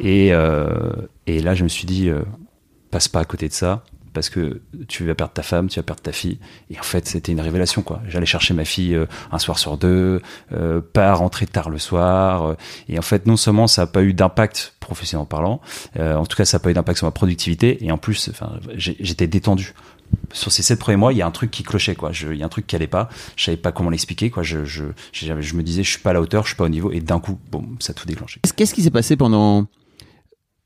[0.00, 0.90] Et, euh,
[1.28, 2.22] et là, je me suis dit, euh,
[2.96, 5.82] passe pas à côté de ça, parce que tu vas perdre ta femme, tu vas
[5.82, 6.38] perdre ta fille.
[6.70, 8.00] Et en fait, c'était une révélation, quoi.
[8.08, 12.46] J'allais chercher ma fille euh, un soir sur deux, euh, pas rentrer tard le soir.
[12.46, 12.54] euh,
[12.88, 15.60] et en fait, non seulement ça n'a pas eu d'impact professionnellement parlant,
[15.98, 17.84] en tout cas, ça n'a pas eu d'impact sur ma productivité.
[17.84, 18.30] Et en plus,
[18.76, 19.74] j'étais détendu
[20.32, 22.12] sur ces sept premiers mois, il y a un truc qui clochait, quoi.
[22.14, 23.10] Il y a un truc qui allait pas.
[23.36, 24.42] Je savais pas comment l'expliquer, quoi.
[24.42, 26.70] Je, je, je, me disais, je suis pas à la hauteur, je suis pas au
[26.70, 26.92] niveau.
[26.92, 28.40] Et d'un coup, bon, ça a tout déclenché.
[28.56, 29.66] Qu'est-ce qui s'est passé pendant.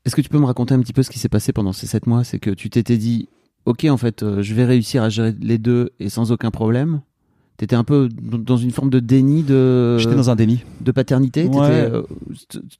[0.05, 1.87] Est-ce que tu peux me raconter un petit peu ce qui s'est passé pendant ces
[1.87, 2.23] sept mois?
[2.23, 3.29] C'est que tu t'étais dit,
[3.65, 7.01] ok, en fait, euh, je vais réussir à gérer les deux et sans aucun problème.
[7.57, 10.63] T'étais un peu dans une forme de déni de, J'étais dans un déni.
[10.79, 11.43] de paternité.
[11.45, 11.59] Ouais.
[11.61, 12.01] euh,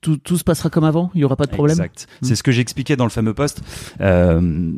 [0.00, 1.12] tout, tout se passera comme avant?
[1.14, 1.76] Il y aura pas de problème?
[1.76, 2.08] Exact.
[2.22, 3.62] C'est ce que j'expliquais dans le fameux post.
[4.00, 4.72] Euh,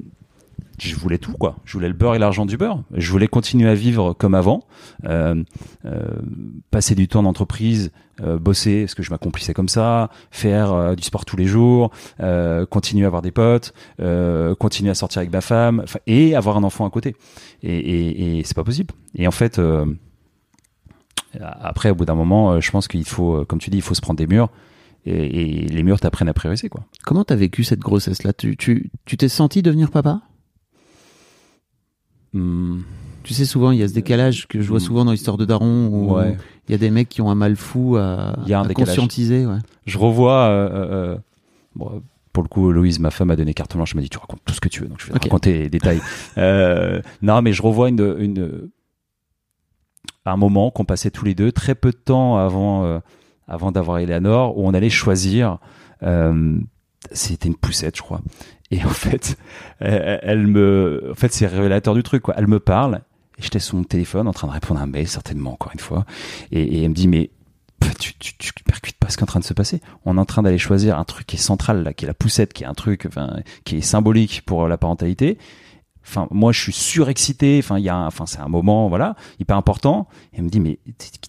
[0.78, 1.56] je voulais tout, quoi.
[1.64, 2.82] Je voulais le beurre et l'argent du beurre.
[2.92, 4.64] Je voulais continuer à vivre comme avant,
[5.04, 5.42] euh,
[5.84, 6.02] euh,
[6.70, 11.02] passer du temps en entreprise, euh, bosser, parce que je m'accomplissais comme ça, faire du
[11.02, 11.90] sport tous les jours,
[12.70, 13.72] continuer à avoir des potes,
[14.58, 17.16] continuer à sortir avec ma femme, et avoir un enfant à côté.
[17.62, 18.92] Et, et, et c'est pas possible.
[19.14, 19.60] Et en fait,
[21.40, 24.00] après, au bout d'un moment, je pense qu'il faut, comme tu dis, il faut se
[24.00, 24.48] prendre des murs.
[25.06, 26.84] Et, les murs t'apprennent à progresser, quoi.
[27.04, 28.32] Comment t'as vécu cette grossesse-là?
[28.32, 30.22] Tu tu tu t'es senti devenir papa?
[32.34, 32.80] Hmm,
[33.22, 34.80] Tu sais, souvent, il y a ce décalage que je vois Mm.
[34.80, 36.36] souvent dans l'histoire de Daron où ouais.
[36.68, 38.64] il y a des mecs qui ont un mal fou à, Il y a un
[38.64, 38.88] à décalage.
[38.96, 39.46] conscientiser.
[39.46, 39.56] Ouais.
[39.86, 40.42] Je revois.
[40.48, 41.16] euh, euh, euh,
[41.74, 42.02] bon,
[42.34, 43.92] pour le coup, Louise, ma femme, a donné carte blanche.
[43.92, 44.88] Elle m'a dit Tu racontes tout ce que tu veux.
[44.88, 46.00] Donc, je vais raconter les détails.
[46.36, 48.68] Euh, non, mais je revois une, une,
[50.26, 52.98] un moment qu'on passait tous les deux, très peu de temps avant, euh,
[53.48, 55.58] avant d'avoir Eleanor, où on allait choisir.
[56.02, 56.58] euh,
[57.12, 58.20] c'était une poussette, je crois.
[58.74, 59.36] Et en fait,
[59.78, 62.34] elle, me, en fait, c'est révélateur du truc, quoi.
[62.36, 63.02] Elle me parle,
[63.38, 65.80] et j'étais sur mon téléphone en train de répondre à un mail, certainement, encore une
[65.80, 66.04] fois.
[66.50, 67.30] Et, elle me dit, mais
[67.78, 69.80] pff, tu, tu, percutes pas ce qui est en train de se passer.
[70.04, 72.14] On est en train d'aller choisir un truc qui est central, là, qui est la
[72.14, 75.38] poussette, qui est un truc, enfin, qui est symbolique pour la parentalité.
[76.02, 77.60] Enfin, moi, je suis surexcité.
[77.62, 80.08] Enfin, il y a, enfin, c'est un moment, voilà, hyper important.
[80.32, 80.80] Et elle me dit, mais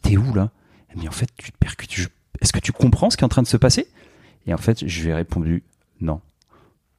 [0.02, 0.50] t'es où là?
[0.90, 2.10] Elle me dit, en fait, tu te percutes.
[2.42, 3.88] Est-ce que tu comprends ce qui est en train de se passer?
[4.48, 5.64] Et en fait, je lui ai répondu,
[6.02, 6.22] non.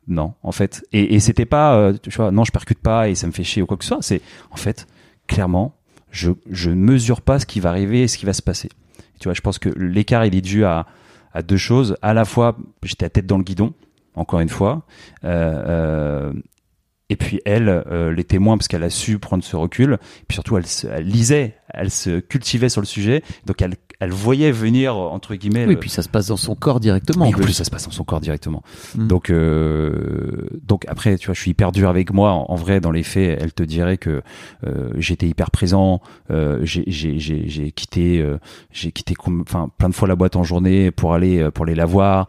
[0.08, 0.84] Non, en fait.
[0.92, 3.44] Et, et c'était pas, euh, tu vois, non, je percute pas et ça me fait
[3.44, 4.02] chier ou quoi que ce soit.
[4.02, 4.86] C'est, en fait,
[5.26, 5.74] clairement,
[6.10, 8.68] je, je mesure pas ce qui va arriver et ce qui va se passer.
[9.18, 10.86] Tu vois, je pense que l'écart, il est dû à,
[11.32, 11.96] à deux choses.
[12.02, 13.74] À la fois, j'étais à tête dans le guidon,
[14.14, 14.86] encore une fois.
[15.24, 16.32] Euh, euh,
[17.08, 19.98] et puis elle, euh, les témoins, parce qu'elle a su prendre ce recul.
[20.28, 23.22] Puis surtout, elle, se, elle lisait, elle se cultivait sur le sujet.
[23.44, 25.64] Donc elle, elle voyait venir, entre guillemets.
[25.66, 27.24] Oui, le- puis ça se passe dans son corps directement.
[27.26, 28.62] et en plus, ça se passe dans son corps directement.
[28.96, 29.06] Mm.
[29.08, 32.32] Donc, euh, donc après, tu vois, je suis hyper dur avec moi.
[32.32, 34.22] En, en vrai, dans les faits, elle te dirait que
[34.66, 36.00] euh, j'étais hyper présent.
[36.30, 38.38] Euh, j'ai, quitté, euh,
[38.72, 41.86] j'ai quitté, enfin, plein de fois la boîte en journée pour aller, pour aller la
[41.86, 42.28] voir.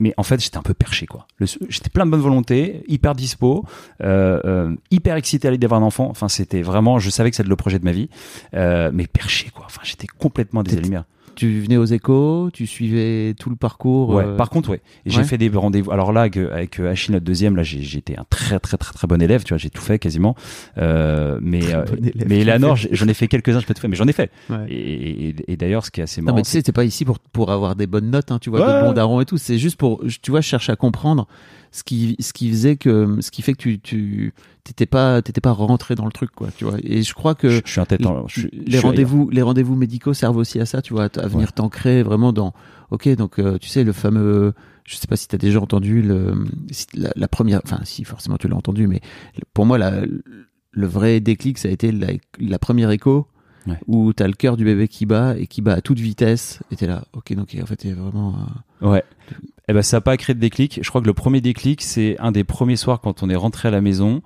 [0.00, 1.26] Mais en fait, j'étais un peu perché, quoi.
[1.38, 3.64] Le- j'étais plein de bonne volonté, hyper dispo,
[4.02, 6.08] euh, euh, hyper excité à l'idée d'avoir un enfant.
[6.10, 8.08] Enfin, c'était vraiment, je savais que c'était le projet de ma vie,
[8.54, 9.64] euh, mais perché, quoi.
[9.66, 11.04] Enfin, j'étais complètement des lumières.
[11.34, 14.10] Tu venais aux échos, tu suivais tout le parcours.
[14.10, 14.82] Ouais, euh, par contre, ouais.
[15.06, 15.24] Et J'ai ouais.
[15.24, 15.90] fait des rendez-vous.
[15.90, 19.06] Alors là, avec, avec euh, Achille, notre deuxième, là, été un très, très, très, très
[19.06, 19.42] bon élève.
[19.42, 20.34] Tu vois, j'ai tout fait quasiment.
[20.76, 23.88] Euh, mais, euh, bon élève, mais Eleanor, j'en ai fait quelques-uns, je peux te faire,
[23.88, 24.30] mais j'en ai fait.
[24.50, 24.66] Ouais.
[24.68, 26.84] Et, et, et d'ailleurs, ce qui est assez Non, marrant, mais tu sais, t'es pas
[26.84, 28.82] ici pour, pour avoir des bonnes notes, hein, tu vois, Ouais.
[28.82, 29.38] de bons darons et tout.
[29.38, 31.26] C'est juste pour, tu vois, je cherche à comprendre
[31.72, 34.32] ce qui, ce qui faisait que, ce qui fait que tu, tu,
[34.62, 36.76] t'étais pas, t'étais pas rentré dans le truc, quoi, tu vois.
[36.84, 38.04] Et je crois que je, je suis en tête.
[38.06, 41.46] en- je les rendez-vous, les rendez-vous médicaux servent aussi à ça, tu vois, à venir
[41.48, 41.52] Ouais.
[41.54, 42.52] t'ancrer vraiment dans.
[42.90, 44.52] Ok, donc euh, tu sais le fameux,
[44.84, 46.34] je sais pas si t'as déjà entendu le,
[46.94, 49.00] la, la première, enfin si forcément tu l'as entendu, mais
[49.54, 50.02] pour moi la,
[50.72, 52.08] le vrai déclic ça a été la,
[52.38, 53.26] la première écho
[53.64, 53.78] Ouais.
[53.86, 56.76] où t'as le cœur du bébé qui bat et qui bat à toute vitesse et
[56.76, 58.34] t'es là, ok donc en fait t'es vraiment.
[58.82, 59.04] euh, Ouais.
[59.72, 60.80] Eh ben, ça n'a pas créé de déclic.
[60.82, 63.68] Je crois que le premier déclic, c'est un des premiers soirs quand on est rentré
[63.68, 64.20] à la maison.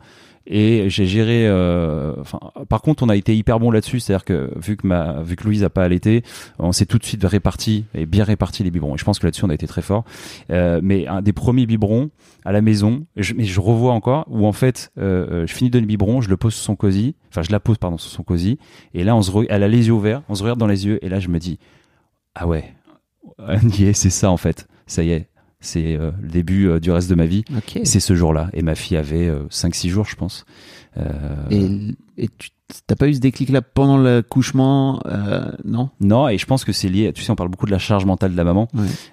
[0.48, 1.46] Et j'ai géré.
[1.46, 2.14] euh,
[2.68, 4.00] par contre, on a été hyper bon là-dessus.
[4.00, 6.24] C'est-à-dire que vu que ma, vu que Louise a pas allaité,
[6.58, 8.96] on s'est tout de suite réparti et bien réparti les biberons.
[8.96, 10.02] Et je pense que là-dessus, on a été très fort.
[10.50, 12.10] Euh, mais un des premiers biberons
[12.44, 15.74] à la maison, je, mais je revois encore où en fait, euh, je finis de
[15.74, 17.14] donner le biberon, je le pose sur son cosy.
[17.30, 18.58] Enfin, je la pose pardon sur son cosy.
[18.94, 20.86] Et là, on se, re- elle a les yeux ouverts, on se regarde dans les
[20.86, 20.98] yeux.
[21.04, 21.60] Et là, je me dis,
[22.34, 22.72] ah ouais,
[23.92, 24.66] c'est ça en fait.
[24.88, 25.26] Ça y est,
[25.66, 27.44] c'est euh, le début euh, du reste de ma vie.
[27.84, 28.48] C'est ce jour-là.
[28.52, 30.44] Et ma fille avait 5-6 jours, je pense.
[30.98, 31.10] Euh,
[31.50, 32.50] Et, et tu
[32.88, 35.90] t'as pas eu ce déclic là pendant l'accouchement, euh, non?
[36.00, 37.12] Non, et je pense que c'est lié.
[37.12, 38.68] Tu sais, on parle beaucoup de la charge mentale de la maman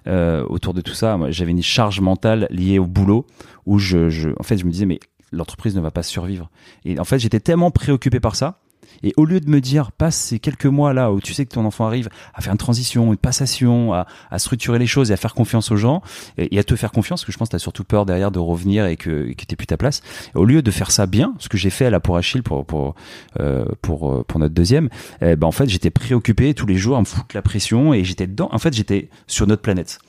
[0.08, 1.18] euh, autour de tout ça.
[1.18, 3.28] Moi, j'avais une charge mentale liée au boulot
[3.66, 5.00] où je, je, en fait, je me disais mais
[5.32, 6.50] l'entreprise ne va pas survivre.
[6.86, 8.60] Et en fait, j'étais tellement préoccupé par ça.
[9.02, 11.54] Et au lieu de me dire, passe ces quelques mois là où tu sais que
[11.54, 14.06] ton enfant arrive à faire une transition, une passation, à,
[14.38, 16.02] structurer les choses et à faire confiance aux gens
[16.38, 18.32] et, à te faire confiance, parce que je pense que tu as surtout peur derrière
[18.32, 20.02] de revenir et que, et que plus ta place.
[20.36, 22.96] Au lieu de faire ça bien, ce que j'ai fait là pour Achille, pour pour
[23.40, 24.90] euh, euh, pour notre deuxième,
[25.22, 28.04] eh ben en fait j'étais préoccupé tous les jours à me foutre la pression et
[28.04, 28.50] j'étais dedans.
[28.52, 30.00] En fait j'étais sur notre planète.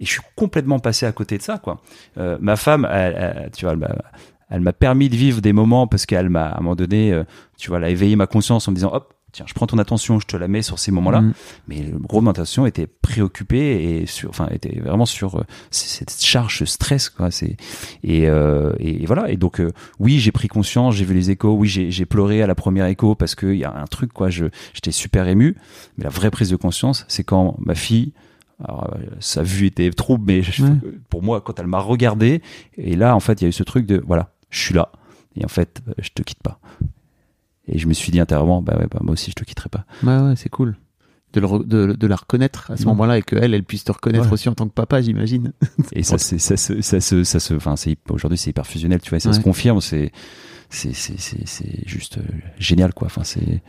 [0.00, 1.80] Et je suis complètement passé à côté de ça, quoi.
[2.18, 2.88] Euh, ma femme,
[3.56, 4.02] tu vois, elle
[4.50, 7.24] elle m'a permis de vivre des moments parce qu'elle m'a, à un moment donné, euh,
[7.58, 9.78] tu vois, elle a éveillé ma conscience en me disant, hop, tiens, je prends ton
[9.78, 11.20] attention, je te la mets sur ces moments-là.
[11.22, 11.32] Mm.
[11.66, 15.44] Mais le gros de mon attention était préoccupé et sur, enfin, était vraiment sur euh,
[15.70, 17.30] cette charge, ce stress, quoi.
[17.32, 17.56] C'est
[18.04, 19.30] et, euh, et, et voilà.
[19.30, 21.54] Et donc, euh, oui, j'ai pris conscience, j'ai vu les échos.
[21.54, 24.30] Oui, j'ai pleuré à la première écho parce qu'il y a un truc, quoi.
[24.30, 25.56] Je j'étais super ému.
[25.98, 28.12] Mais la vraie prise de conscience, c'est quand ma fille.
[28.62, 30.68] Alors, sa vue était trouble, mais je- Ouais.
[31.10, 32.40] pour moi, quand elle m'a regardé,
[32.78, 34.90] et là, en fait, il y a eu ce truc de, voilà, je suis là,
[35.36, 36.60] et en fait, je te quitte pas.
[37.66, 39.84] Et je me suis dit intérieurement, bah ouais, bah moi aussi, je te quitterai pas.
[40.02, 40.76] Ouais, ouais, c'est cool.
[41.32, 44.26] De, le de, de la reconnaître à ce moment-là et qu'elle, elle puisse te reconnaître
[44.26, 44.32] Ouais.
[44.34, 45.52] aussi en tant que papa, j'imagine.
[45.92, 49.00] Et ça, c'est, ça, se, ça se, ça se, enfin, c'est, aujourd'hui, c'est hyper fusionnel,
[49.00, 49.34] tu vois, ça Ouais.
[49.34, 50.12] se confirme, c'est,
[50.70, 52.22] c'est, c'est, c'est, c'est juste euh,
[52.58, 53.06] génial, quoi.
[53.06, 53.62] Enfin, c'est,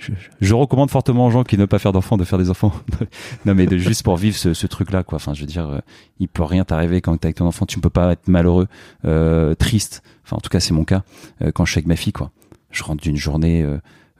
[0.00, 2.50] je, je- recommande fortement aux gens qui ne veulent pas faire d'enfants de faire des
[2.50, 2.72] enfants.
[3.46, 5.16] non, mais de juste pour vivre ce, ce truc-là, quoi.
[5.16, 5.78] Enfin, je veux dire, euh,
[6.18, 8.66] il peut rien t'arriver quand t'es avec ton enfant, tu ne peux pas être malheureux,
[9.04, 10.02] euh, triste.
[10.24, 11.02] Enfin, en tout cas, c'est mon cas,
[11.42, 12.30] euh, quand je suis avec ma fille, quoi.
[12.70, 13.74] Je rentre d'une journée, euh,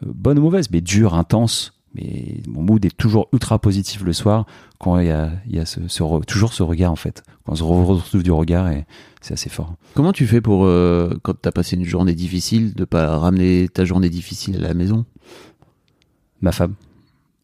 [0.05, 1.75] euh, bonne ou mauvaise, mais dure, intense.
[1.93, 4.47] Mais mon mood est toujours ultra positif le soir
[4.79, 7.25] quand il y a, y a ce, ce toujours ce regard en fait.
[7.45, 8.85] Quand on se re- retrouve du regard et
[9.21, 9.75] c'est assez fort.
[9.95, 10.61] Comment tu fais pour,
[11.25, 15.05] quand t'as passé une journée difficile, de pas ramener ta journée difficile à la maison?
[16.43, 16.75] Ma femme,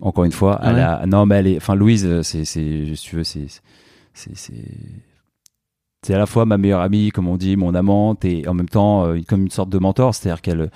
[0.01, 2.45] encore une fois, Ah elle ouais a, non mais elle est, enfin Louise, euh, c'est,
[2.45, 3.47] c'est, si tu veux, c'est,
[4.15, 4.55] c'est, c'est,
[6.03, 8.69] c'est à la fois ma meilleure amie, comme on dit, mon amante, et en même
[8.69, 10.71] temps euh, comme une sorte de mentor, c'est-à-dire qu'elle,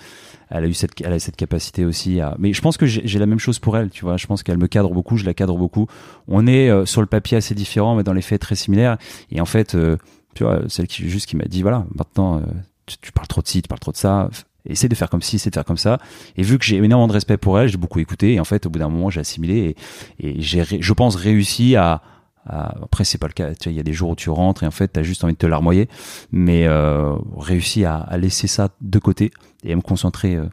[0.50, 2.34] elle a eu cette, elle a cette capacité aussi à.
[2.38, 4.16] Mais je pense que j'ai la même chose pour elle, tu vois.
[4.16, 5.86] Je pense qu'elle me cadre beaucoup, je la cadre beaucoup.
[6.26, 8.98] On est euh, sur le papier assez différents, mais dans les faits très similaires.
[9.30, 9.96] Et en fait, euh,
[10.34, 12.42] tu vois, celle qui juste qui m'a dit, voilà, maintenant
[12.86, 14.28] tu, tu parles trop de ci, tu parles trop de ça.
[14.66, 15.98] Essaie de faire comme ci, essaie de faire comme ça.
[16.36, 18.34] Et vu que j'ai énormément de respect pour elle, j'ai beaucoup écouté.
[18.34, 19.76] Et en fait, au bout d'un moment, j'ai assimilé
[20.20, 22.02] et, et j'ai, je pense, réussi à.
[22.46, 23.54] à- après, c'est pas le cas.
[23.54, 25.32] Tu il y a des jours où tu rentres et en fait, t'as juste envie
[25.34, 25.88] de te larmoyer,
[26.32, 29.30] mais euh, réussi à, à laisser ça de côté
[29.64, 30.46] et à me concentrer euh,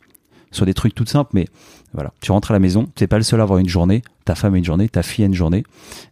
[0.52, 1.32] sur des trucs tout simples.
[1.34, 1.46] Mais
[1.94, 4.02] voilà, tu rentres à la maison, t'es pas le seul à avoir une journée.
[4.26, 5.64] Ta femme a une journée, ta fille a une journée,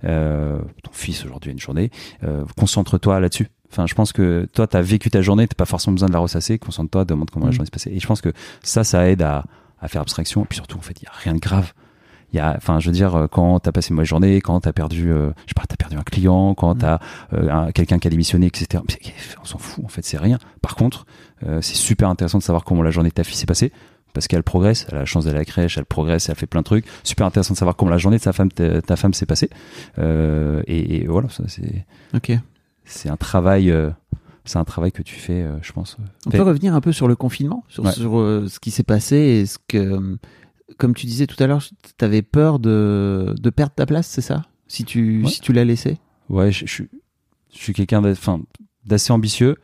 [0.06, 1.92] euh, ton fils aujourd'hui a une journée.
[2.24, 3.48] Euh, concentre-toi là-dessus.
[3.76, 6.14] Enfin, je pense que toi, tu as vécu ta journée, t'as pas forcément besoin de
[6.14, 6.58] la ressasser.
[6.58, 7.56] Concentre-toi, demande comment la Mm.
[7.56, 7.92] journée s'est passée.
[7.94, 8.32] Et je pense que
[8.64, 9.44] ça, ça aide à,
[9.82, 10.44] à faire abstraction.
[10.44, 11.74] Et puis surtout, en fait, il y a rien de grave.
[12.34, 14.60] Il y a, enfin, je veux dire, euh, quand t'as passé une mauvaise journée, quand
[14.62, 16.78] t'as perdu, euh, je sais pas, t'as perdu un client, quand Mm.
[16.80, 17.00] t'as
[17.34, 18.82] euh, un- quelqu'un qui a démissionné, etc.
[19.42, 20.38] On s'en fout, en fait, c'est rien.
[20.62, 21.06] Par contre,
[21.46, 23.72] euh, c'est super intéressant de savoir comment la journée de ta fille s'est passée.
[24.14, 26.46] Parce qu'elle progresse, elle a la chance d'aller à la crèche, elle progresse, elle fait
[26.48, 26.86] plein de trucs.
[27.04, 29.50] Super intéressant de savoir comment la journée de sa femme, ta, ta femme s'est passée.
[30.00, 32.32] Euh, et, et voilà, ça c'est Ok.
[32.86, 33.90] C'est un travail euh,
[34.46, 36.92] c'est un travail que tu fais euh, je pense On Fait- peut revenir un peu
[36.92, 37.92] sur le confinement, sur, Ouais.
[37.92, 40.18] sur, euh, ce qui s'est passé et ce que,
[40.78, 41.64] comme tu disais tout à l'heure,
[41.98, 44.44] t'avais peur de, de perdre ta place, c'est ça?
[44.68, 45.30] Si tu, Ouais.
[45.30, 45.98] si tu l'as laissé?
[46.30, 46.90] Ouais je, je suis
[47.54, 48.02] je suis quelqu'un
[48.86, 49.56] d'assez ambitieux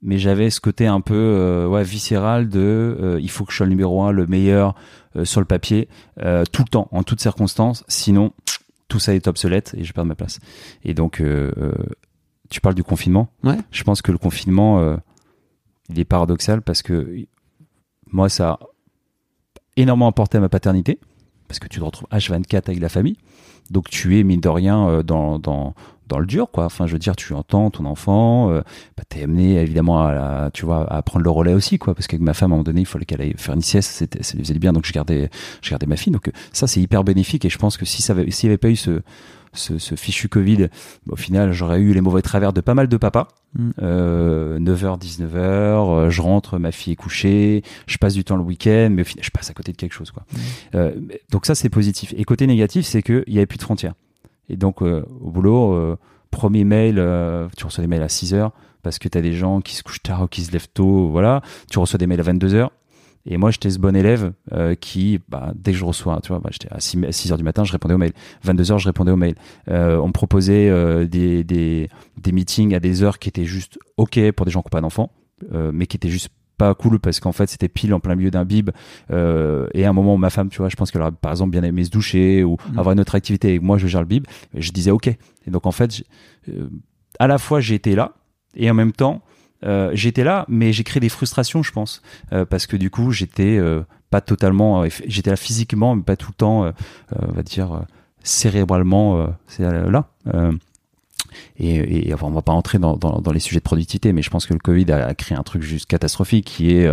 [0.00, 3.56] mais j'avais ce côté un peu euh, ouais viscéral de euh, il faut que je
[3.56, 4.76] sois le numéro un le meilleur
[5.16, 5.88] euh, sur le papier
[6.22, 8.32] euh, tout le temps en toutes circonstances sinon
[8.86, 10.38] tout ça est obsolète et je perds ma place
[10.84, 11.72] et donc euh, euh,
[12.50, 13.28] tu parles du confinement.
[13.44, 13.56] Ouais.
[13.70, 14.96] je pense que le confinement euh,
[15.90, 17.24] il est paradoxal parce que
[18.10, 18.58] moi ça a
[19.76, 20.98] énormément apporté à ma paternité
[21.46, 23.16] parce que tu te retrouves H24 avec la famille.
[23.70, 25.74] Donc tu es mine de rien euh, dans, dans
[26.06, 26.64] dans le dur quoi.
[26.64, 28.62] Enfin je veux dire tu entends ton enfant euh,
[28.96, 31.94] bah, t'es amené évidemment à la- tu vois à prendre le relais aussi quoi.
[31.94, 33.90] Parce qu'avec ma femme à un moment donné il fallait qu'elle aille faire une sieste.
[33.90, 34.72] C'était ça lui faisait du bien.
[34.72, 35.28] Donc je gardais
[35.62, 36.12] je gardais ma fille.
[36.12, 37.44] Donc euh, ça c'est hyper bénéfique.
[37.44, 39.02] Et je pense que si ça avait- s'il n'y avait pas eu ce
[39.52, 40.68] ce, ce fichu Covid,
[41.06, 43.28] bah, au final, j'aurais eu les mauvais travers de pas mal de papas.
[43.54, 43.70] Mm.
[43.82, 48.42] Euh, 9h, 19h, euh, je rentre, ma fille est couchée, je passe du temps le
[48.42, 50.10] week-end, mais au final, je passe à côté de quelque chose.
[50.10, 50.24] Quoi.
[50.74, 50.92] Euh,
[51.30, 52.14] donc ça, c'est positif.
[52.16, 53.94] Et côté négatif, c'est qu'il n'y avait plus de frontières.
[54.48, 55.96] Et donc, euh, au boulot,
[56.30, 56.96] premier mail,
[57.56, 58.50] tu reçois des mails à 6h
[58.82, 61.08] parce que tu as des gens qui se couchent tard ou qui se lèvent tôt,
[61.08, 61.42] voilà.
[61.70, 62.68] Tu reçois des mails à 22h.
[63.26, 66.38] Et moi, j'étais ce bon élève euh, qui, bah, dès que je reçois, tu vois,
[66.38, 68.12] bah, j'étais à 6, à 6 heures du matin, je répondais aux mails.
[68.44, 69.34] 22 heures, je répondais aux mails.
[69.70, 73.78] Euh, on me proposait euh, des, des, des meetings à des heures qui étaient juste
[73.96, 75.10] OK pour des gens qui n'ont pas d'enfants,
[75.52, 78.32] euh, mais qui étaient juste pas cool parce qu'en fait c'était pile en plein milieu
[78.32, 78.70] d'un bib
[79.12, 81.30] euh, et à un moment où ma femme tu vois je pense qu'elle aurait par
[81.30, 82.78] exemple bien aimé se doucher ou Mm.
[82.80, 85.18] avoir une autre activité et moi je gère le bib et je disais ok et
[85.52, 86.02] donc en fait
[86.48, 86.68] euh,
[87.20, 88.14] à la fois été là
[88.56, 89.22] et en même temps
[89.64, 92.02] euh, j'étais là mais j'ai créé des frustrations je pense.
[92.32, 96.30] Euh, parce que du coup j'étais euh, pas totalement j'étais là physiquement mais pas tout
[96.30, 96.72] le temps
[97.20, 97.82] on va dire
[98.22, 100.08] cérébralement c'est là.
[101.58, 104.54] Et, et on va pas entrer dans, les sujets de productivité, mais je pense que
[104.54, 106.90] le Covid a, créé un truc juste catastrophique qui est,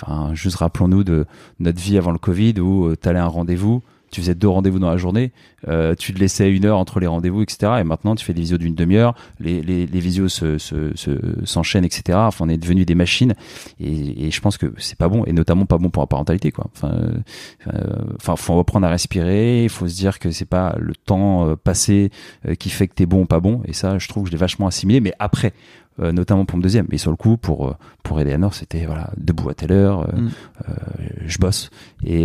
[0.00, 1.24] enfin, juste rappelons-nous de
[1.60, 4.78] notre vie avant le Covid où tu allais à un rendez-vous, tu faisais deux rendez-vous
[4.78, 5.32] dans la journée,
[5.68, 7.72] euh, tu te laissais une heure entre les rendez-vous, etc.
[7.80, 11.44] Et maintenant, tu fais des visios d'une demi-heure, les, les, les visios se, se, se-
[11.44, 12.18] s'enchaînent, etc.
[12.22, 13.34] Enfin, on est devenu des machines,
[13.78, 16.50] et, et je pense que c'est pas bon, et notamment pas bon pour la parentalité,
[16.52, 16.66] quoi.
[16.74, 16.92] Enfin,
[17.68, 21.48] euh, enfin, faut apprendre à respirer, il faut se dire que c'est pas le temps
[21.48, 22.10] euh, passé
[22.48, 24.32] euh, qui fait que t'es bon ou pas bon, et ça, je trouve que je
[24.32, 25.52] l'ai vachement assimilé, mais après.
[26.00, 29.10] Euh, notamment pour mon deuxième, mais sur le coup pour euh, pour Eleanor c'était voilà
[29.16, 30.30] debout à telle heure, euh, Mm.
[30.68, 30.72] euh,
[31.26, 31.70] je bosse.
[32.04, 32.24] Et,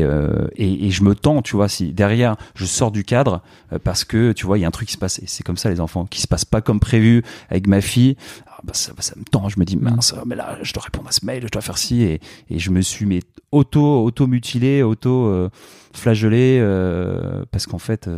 [0.56, 3.42] et et je me tends, tu vois, si derrière je sors du cadre
[3.84, 5.20] parce que tu vois il y a un truc qui se passe.
[5.20, 8.16] Et c'est comme ça les enfants qui se passe pas comme prévu avec ma fille.
[8.48, 11.08] ah, bah, ça, ça me tend, je me dis mince, mais là je dois répondre
[11.08, 12.04] à ce mail, je dois faire ci.
[12.04, 13.20] Et, et je me suis mais
[13.52, 15.50] auto auto mutilé, auto
[15.94, 18.10] flagellé euh, parce qu'en fait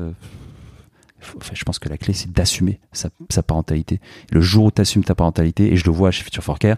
[1.22, 4.00] enfin, je pense que la clé c'est d'assumer sa, sa parentalité.
[4.32, 6.78] Le jour où tu assumes ta parentalité et je le vois chez Future Forcare,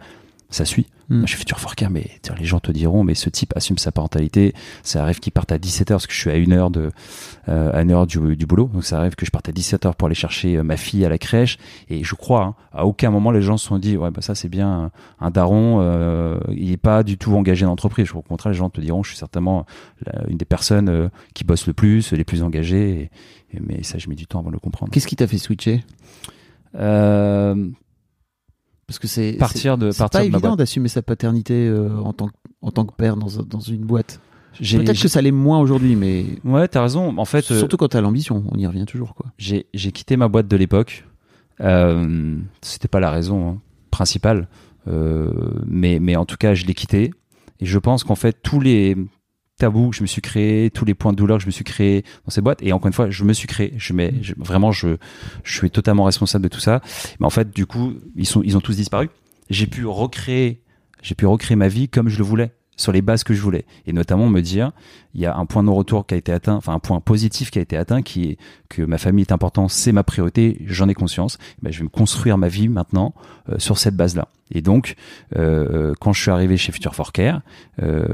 [0.50, 0.88] ça suit.
[1.10, 1.16] Mm.
[1.18, 2.08] Moi, je suis Future Forcare, mais
[2.38, 4.54] les gens te diront, mais ce type assume sa parentalité.
[4.84, 6.92] Ça arrive qu'il parte à 17h parce que je suis à une heure de,
[7.48, 8.70] euh, à une heure du, du boulot.
[8.72, 11.10] Donc ça arrive que je parte à 17h pour aller chercher euh, ma fille à
[11.10, 11.58] la crèche.
[11.90, 14.36] Et je crois, hein, à aucun moment les gens se sont dit, ouais, bah ça
[14.36, 14.92] c'est bien un,
[15.26, 18.12] un daron, euh, il est pas du tout engagé dans l'entreprise.
[18.14, 19.66] Au contraire, les gens te diront, je suis certainement
[20.06, 23.10] la- une des personnes euh, qui bosse le plus, les plus engagées.
[23.52, 24.92] Et, et- mais ça, je mets du temps avant de le comprendre.
[24.92, 25.84] Qu'est-ce qui t'a fait switcher?
[26.76, 27.56] Euh,
[28.89, 32.12] Parce que c'est partir de c'est partir pas de évident d'assumer sa paternité euh, en
[32.12, 34.19] tant que en tant que père dans, dans une boîte.
[34.58, 37.15] Peut-être que ça l'est moins aujourd'hui, mais Ouais, t'as raison.
[37.17, 39.28] En fait, euh, surtout quand t'as l'ambition, on y revient toujours quoi.
[39.38, 41.06] j'ai j'ai quitté ma boîte de l'époque.
[41.62, 43.58] Euh, C'était pas la raison hein,
[43.91, 44.47] principale,
[44.88, 45.32] euh,
[45.67, 47.13] mais mais en tout cas, je l'ai quitté.
[47.60, 48.97] Et je pense qu'en fait, tous les
[49.60, 51.63] tabous que je me suis créés, tous les points de douleur que je me suis
[51.63, 53.74] créés dans ces boîtes, et encore une fois, je me suis créé.
[53.78, 54.98] Je mets je- vraiment, je
[55.43, 56.82] je suis totalement responsable de tout ça.
[57.19, 59.10] Mais en fait, du coup, ils sont ils ont tous disparu.
[59.52, 60.62] J'ai pu recréer,
[61.04, 63.65] j'ai pu recréer ma vie comme je le voulais sur les bases que je voulais.
[63.86, 64.72] Et notamment me dire
[65.13, 67.52] il y a un point de non-retour qui a été atteint enfin un point positif
[67.52, 68.38] qui a été atteint qui est
[68.70, 71.38] que ma famille est importante c'est ma priorité j'en ai conscience.
[71.62, 73.13] Ben, je vais me construire ma vie maintenant
[73.50, 74.96] euh, sur cette base là et donc
[75.36, 77.42] euh, quand je suis arrivé chez Future for Care
[77.82, 78.06] euh,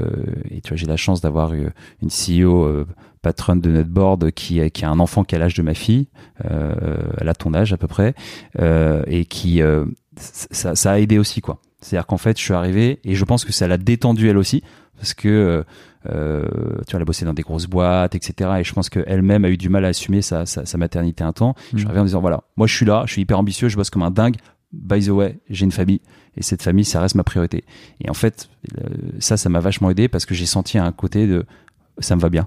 [0.50, 1.70] et tu vois j'ai la chance d'avoir une
[2.08, 2.86] CEO euh,
[3.22, 6.08] patronne de notre board qui a, un enfant qui a l'âge de ma fille
[6.44, 6.74] euh,
[7.18, 8.14] elle a ton âge à peu près
[8.58, 9.84] euh, et qui euh,
[10.16, 13.44] ça, ça a aidé aussi quoi c'est-à-dire qu'en fait, je suis arrivé et je pense
[13.44, 14.62] que ça l'a détendue elle aussi
[14.96, 15.64] parce que
[16.08, 16.42] euh,
[16.86, 18.50] tu vois, elle a bossé dans des grosses boîtes, etc.
[18.60, 21.32] Et je pense qu'elle-même a eu du mal à assumer sa, sa, sa maternité un
[21.32, 21.54] temps.
[21.72, 21.86] Je suis Mhm.
[21.90, 24.02] arrivé en disant voilà, moi je suis là, je suis hyper ambitieux, je bosse comme
[24.02, 24.36] un dingue.
[24.72, 26.00] By the way, j'ai une famille
[26.36, 27.64] et cette famille, ça reste ma priorité.
[28.00, 28.84] Et en fait, euh,
[29.20, 31.44] ça, ça m'a vachement aidé parce que j'ai senti un côté de
[31.98, 32.44] ça me va bien,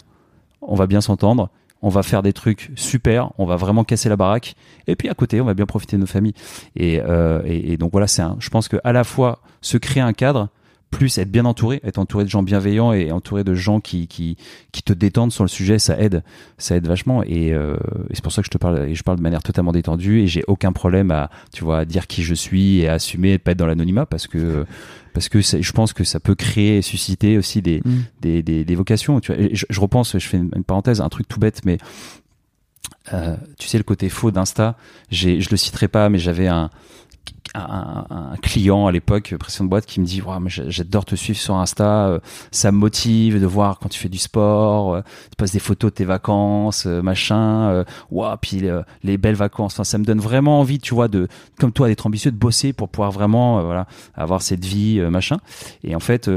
[0.62, 1.50] on va bien s'entendre.
[1.82, 4.56] On va faire des trucs super, on va vraiment casser la baraque,
[4.88, 6.34] et puis à côté, on va bien profiter de nos familles.
[6.76, 10.04] Et, euh, et, donc voilà, c'est un, je pense que à la fois se créer
[10.04, 10.50] un cadre,
[10.92, 14.38] plus être bien entouré, être entouré de gens bienveillants et entouré de gens qui, qui,
[14.72, 16.24] qui te détendent sur le sujet, ça aide,
[16.58, 17.22] ça aide vachement.
[17.24, 17.76] Et, euh,
[18.10, 20.22] et c'est pour ça que je te parle, et je parle de manière totalement détendue
[20.22, 23.34] et j'ai aucun problème à, tu vois, à dire qui je suis et à assumer,
[23.34, 24.66] et pas être dans l'anonymat parce que,
[25.14, 27.92] parce que c'est- je pense que ça peut créer et susciter aussi des, Mm.
[28.22, 29.20] des, des, des vocations.
[29.20, 31.62] Tu vois, Et je, je repense, je fais une, une parenthèse, un truc tout bête,
[31.66, 31.78] mais
[33.14, 34.76] euh, tu sais le côté faux d'Insta.
[35.12, 36.70] Je le citerai pas, mais j'avais un,
[37.56, 41.56] un, un client à l'époque, précédente boîte, qui me dit ouais, j'adore te suivre sur
[41.56, 42.20] Insta, euh,
[42.52, 45.92] ça me motive de voir quand tu fais du sport, euh, tu passes des photos
[45.92, 48.64] de tes vacances, euh, machin, ouah, puis
[49.04, 49.74] les belles vacances.
[49.74, 51.28] Enfin, ça me donne vraiment envie, tu vois, de
[51.60, 55.38] comme toi, d'être ambitieux, de bosser pour pouvoir vraiment, voilà, avoir cette vie, machin.
[55.84, 56.30] Et en fait.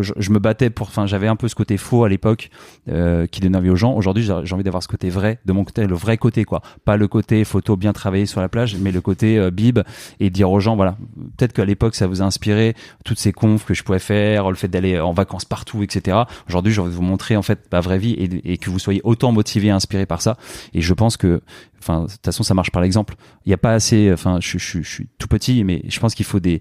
[0.00, 2.50] Je, me battais pour, enfin, j'avais un peu ce côté faux à l'époque
[2.88, 3.94] euh, qui donnait envie aux gens.
[3.94, 6.60] Aujourd'hui, j'ai envie d'avoir ce côté vrai de mon côté, le vrai côté, quoi.
[6.84, 9.78] Pas le côté photo bien travaillé sur la plage, mais le côté euh, bib
[10.20, 10.96] et dire aux gens, voilà,
[11.36, 14.56] peut-être qu'à l'époque, ça vous a inspiré toutes ces confs que je pouvais faire, le
[14.56, 16.18] fait d'aller en vacances partout, etc.
[16.46, 18.78] Aujourd'hui, j'ai envie de vous montrer en fait ma vraie vie et, et que vous
[18.78, 20.36] soyez autant motivé et inspiré par ça.
[20.74, 21.40] Et je pense que,
[21.78, 23.14] enfin, de toute façon, ça marche par l'exemple.
[23.46, 26.14] Il n'y a pas assez, enfin, je, je, je suis tout petit, mais je pense
[26.14, 26.60] qu'il faut des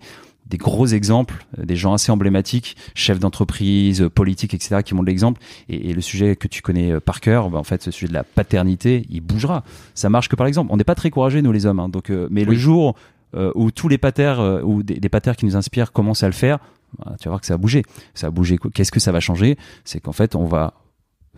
[0.49, 5.07] des gros exemples, euh, des gens assez emblématiques, chefs d'entreprise, euh, politiques, etc., qui montrent
[5.07, 5.41] l'exemple.
[5.69, 8.07] Et, et le sujet que tu connais euh, par cœur, bah, en fait, ce sujet
[8.07, 9.63] de la paternité, il bougera.
[9.93, 10.71] Ça marche que par exemple.
[10.71, 11.79] On n'est pas très courageux, nous les hommes.
[11.79, 11.89] hein.
[11.89, 12.95] donc, euh, mais le jour
[13.35, 16.27] euh, où tous les patères, euh, ou des, des patères qui nous inspirent commencent à
[16.27, 16.57] le faire,
[16.97, 17.83] bah, tu vas voir que ça va bouger.
[18.15, 18.57] Ça va bouger.
[18.73, 19.57] Qu'est-ce que ça va changer?
[19.85, 20.73] C'est qu'en fait, on va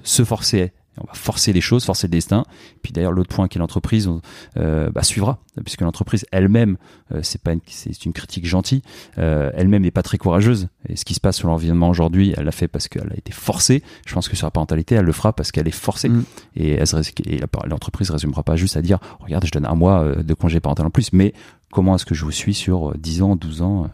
[0.03, 2.43] se forcer on va forcer les choses, forcer le destin.
[2.81, 4.09] Puis d'ailleurs, l'autre point qui est l'entreprise
[4.57, 6.77] euh, bah, suivra, puisque l'entreprise elle-même,
[7.13, 8.81] euh, c'est pas une, c'est une critique gentille,
[9.17, 10.67] euh, elle-même n'est pas très courageuse.
[10.89, 13.31] Et ce qui se passe sur l'environnement aujourd'hui, elle l'a fait parce qu'elle a été
[13.31, 13.83] forcée.
[14.05, 16.09] Je pense que sur la parentalité, elle le fera parce qu'elle est forcée.
[16.09, 16.23] Mm.
[16.55, 19.75] Et, elle se et la- l'entreprise résumera pas juste à dire, regarde, je donne un
[19.75, 21.33] mois de congé parental en plus, mais
[21.71, 23.89] comment est-ce que je vous suis sur euh, 10 ans, 12 ans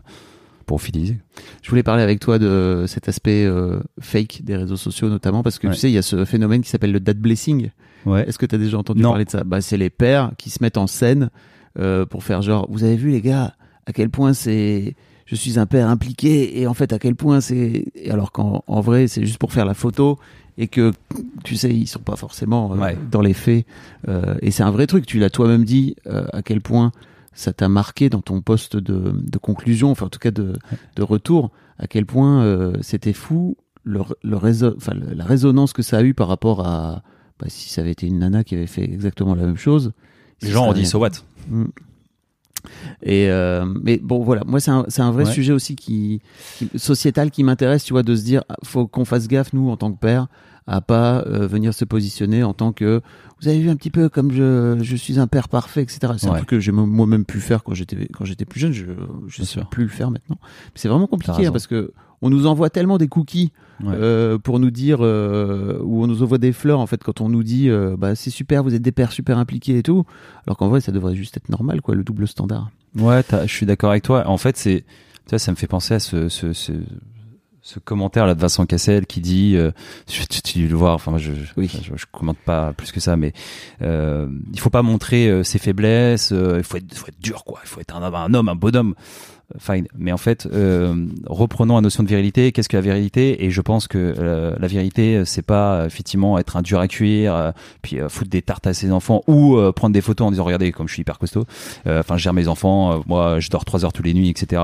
[0.68, 1.18] pour fidéliser.
[1.64, 5.58] Je voulais parler avec toi de cet aspect euh, fake des réseaux sociaux notamment parce
[5.58, 5.74] que Ouais.
[5.74, 7.72] tu sais il y a ce phénomène qui s'appelle le dad blessing.
[8.06, 8.28] Ouais.
[8.28, 9.10] Est-ce que tu as déjà entendu Non.
[9.10, 9.44] parler de ça?
[9.44, 11.32] Bah c'est les pères qui se mettent en scène
[11.80, 13.56] euh, pour faire genre vous avez vu les gars
[13.88, 14.96] à quel point c'est
[15.26, 18.82] je suis un père impliqué et en fait à quel point c'est alors qu'en en
[18.82, 20.18] vrai c'est juste pour faire la photo
[20.58, 20.92] et que
[21.44, 22.98] tu sais ils sont pas forcément euh, Ouais.
[23.12, 23.66] dans les faits
[24.08, 26.92] Euh, et c'est un vrai truc tu l'as toi-même dit euh, à quel point
[27.40, 30.54] ça t'a marqué dans ton poste de, de conclusion enfin en tout cas de,
[30.96, 35.72] de retour à quel point euh, c'était fou le, le réso- enfin, le- la résonance
[35.72, 37.04] que ça a eu par rapport à
[37.40, 39.94] bah, si ça avait été une nana qui avait fait exactement la même chose
[40.42, 41.12] Les gens ont dit so what?
[41.50, 41.66] Mm.
[43.04, 45.32] Et euh, mais bon voilà, moi c'est un, un vrai Ouais.
[45.32, 46.22] sujet aussi qui,
[46.58, 49.70] qui- sociétal qui m'intéresse, tu vois, de se dire ah, faut qu'on fasse gaffe nous
[49.70, 50.28] en tant que père
[50.66, 53.02] à pas euh, venir se positionner en tant que
[53.42, 56.14] vous avez vu un petit peu comme je, je suis un père parfait etc.
[56.18, 58.72] C'est un truc que j'ai mo- moi-même pu faire quand j'étais quand j'étais plus jeune,
[58.74, 58.86] je
[59.28, 60.38] je sais plus le faire maintenant.
[60.42, 63.52] Mais c'est vraiment compliqué hein, parce que on nous envoie tellement des cookies
[63.84, 63.94] Ouais.
[63.96, 67.30] euh, pour nous dire euh, ou on nous envoie des fleurs en fait quand on
[67.30, 70.04] nous dit euh, bah c'est super vous êtes des pères super impliqués et tout
[70.48, 73.68] alors qu'en vrai ça devrait juste être normal quoi le double standard Ouais, je suis
[73.68, 74.28] d'accord avec toi.
[74.28, 74.84] En fait, c'est,
[75.36, 76.72] ça me fait penser à ce, ce, ce,
[77.68, 79.72] ce commentaire là de Vincent Cassel qui dit, euh,
[80.08, 80.96] tu, tu, tu le voir.
[80.96, 81.70] Enfin, je, je, Oui.
[81.84, 83.34] je, je commente pas plus que ça, mais
[83.82, 86.32] euh, il faut pas montrer euh, ses faiblesses.
[86.32, 87.60] euh, il faut être, faut être dur, quoi.
[87.64, 88.96] Il faut être un, un homme, un bonhomme.
[89.60, 89.88] Fine.
[89.98, 92.52] Mais en fait, euh, reprenons la notion de virilité.
[92.52, 93.46] Qu'est-ce que la virilité?
[93.46, 97.34] Et je pense que euh, la euh, c'est pas effectivement être un dur à cuire,
[97.34, 100.32] euh, puis euh, foutre des tartes à ses enfants ou euh, prendre des photos en
[100.32, 101.46] disant regardez comme je suis hyper costaud.
[101.86, 103.02] Euh, Enfin, je gère mes enfants.
[103.08, 104.62] moi, je dors trois heures tous les nuits, etc.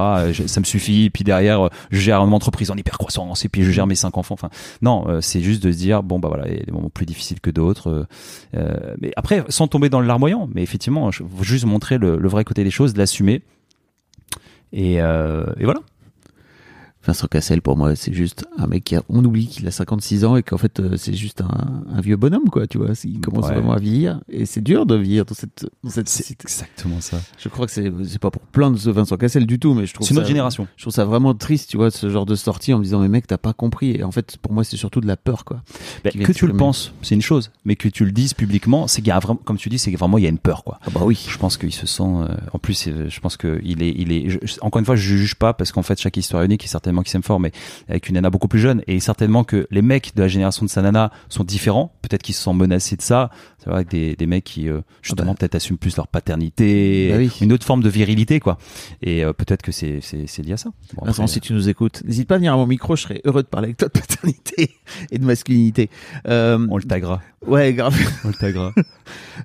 [0.47, 1.09] Ça me suffit.
[1.09, 4.17] Puis derrière, je gère une entreprise en hyper croissance et puis je gère mes cinq
[4.17, 4.33] enfants.
[4.35, 4.49] Enfin,
[4.81, 7.05] non, c'est juste de se dire bon bah voilà, il y a des moments plus
[7.05, 8.05] difficiles que d'autres.
[8.53, 12.43] mais après, sans tomber dans le larmoyant, mais effectivement, je juste montrer le, le vrai
[12.43, 13.41] côté des choses, l'assumer.
[14.73, 15.81] Et, euh, et voilà.
[17.05, 20.25] Vincent Cassel pour moi c'est juste un mec qui a, on oublie qu'il a 56
[20.25, 23.19] ans et qu'en fait euh, c'est juste un, un vieux bonhomme quoi tu vois il
[23.19, 23.53] commence Ouais.
[23.55, 27.19] vraiment à vieillir et c'est dur de vieillir dans cette dans cette C'est exactement ça.
[27.37, 29.93] je crois que c'est c'est pas pour plaindre ce Vincent Cassel du tout mais je
[29.93, 30.67] trouve C'est notre génération.
[30.77, 33.09] je trouve ça vraiment triste tu vois ce genre de sortie en me disant mais
[33.09, 35.61] mec t'as pas compris et en fait pour moi c'est surtout de la peur quoi
[36.05, 39.01] vient que tu le penses, c'est une chose, mais que tu le dises publiquement, c'est
[39.01, 40.63] qu'il y a vraiment, comme tu dis, c'est que vraiment il y a une peur,
[40.63, 40.79] quoi.
[40.85, 42.03] ah bah oui Je pense qu'il se sent.
[42.03, 44.29] euh, en plus, euh, je pense que il est, il est.
[44.29, 46.67] je- encore une fois, je juge pas parce qu'en fait, chaque histoire est unique et
[46.67, 47.51] certainement qu'ils s'aiment fort, mais
[47.89, 50.69] avec une nana beaucoup plus jeune et certainement que les mecs de la génération de
[50.69, 51.95] sa nana sont différents.
[52.01, 53.31] Peut-être qu'ils se sentent menacés de ça.
[53.57, 55.37] C'est vrai que des, des mecs qui euh, justement bah.
[55.39, 57.31] peut-être assument plus leur paternité, Bah oui.
[57.41, 58.57] une autre forme de virilité, quoi.
[59.01, 60.69] Et euh, peut-être que c'est c'est c'est lié à ça.
[60.95, 63.03] Bon, Vincent, après, si tu nous écoutes, n'hésite pas à venir à mon micro, je
[63.03, 64.71] serais heureux de parler avec toi de paternité
[65.11, 65.89] et de masculinité.
[66.27, 67.21] Euh, on le taguera.
[67.47, 67.95] ouais, grave.
[68.25, 68.73] On le taguera.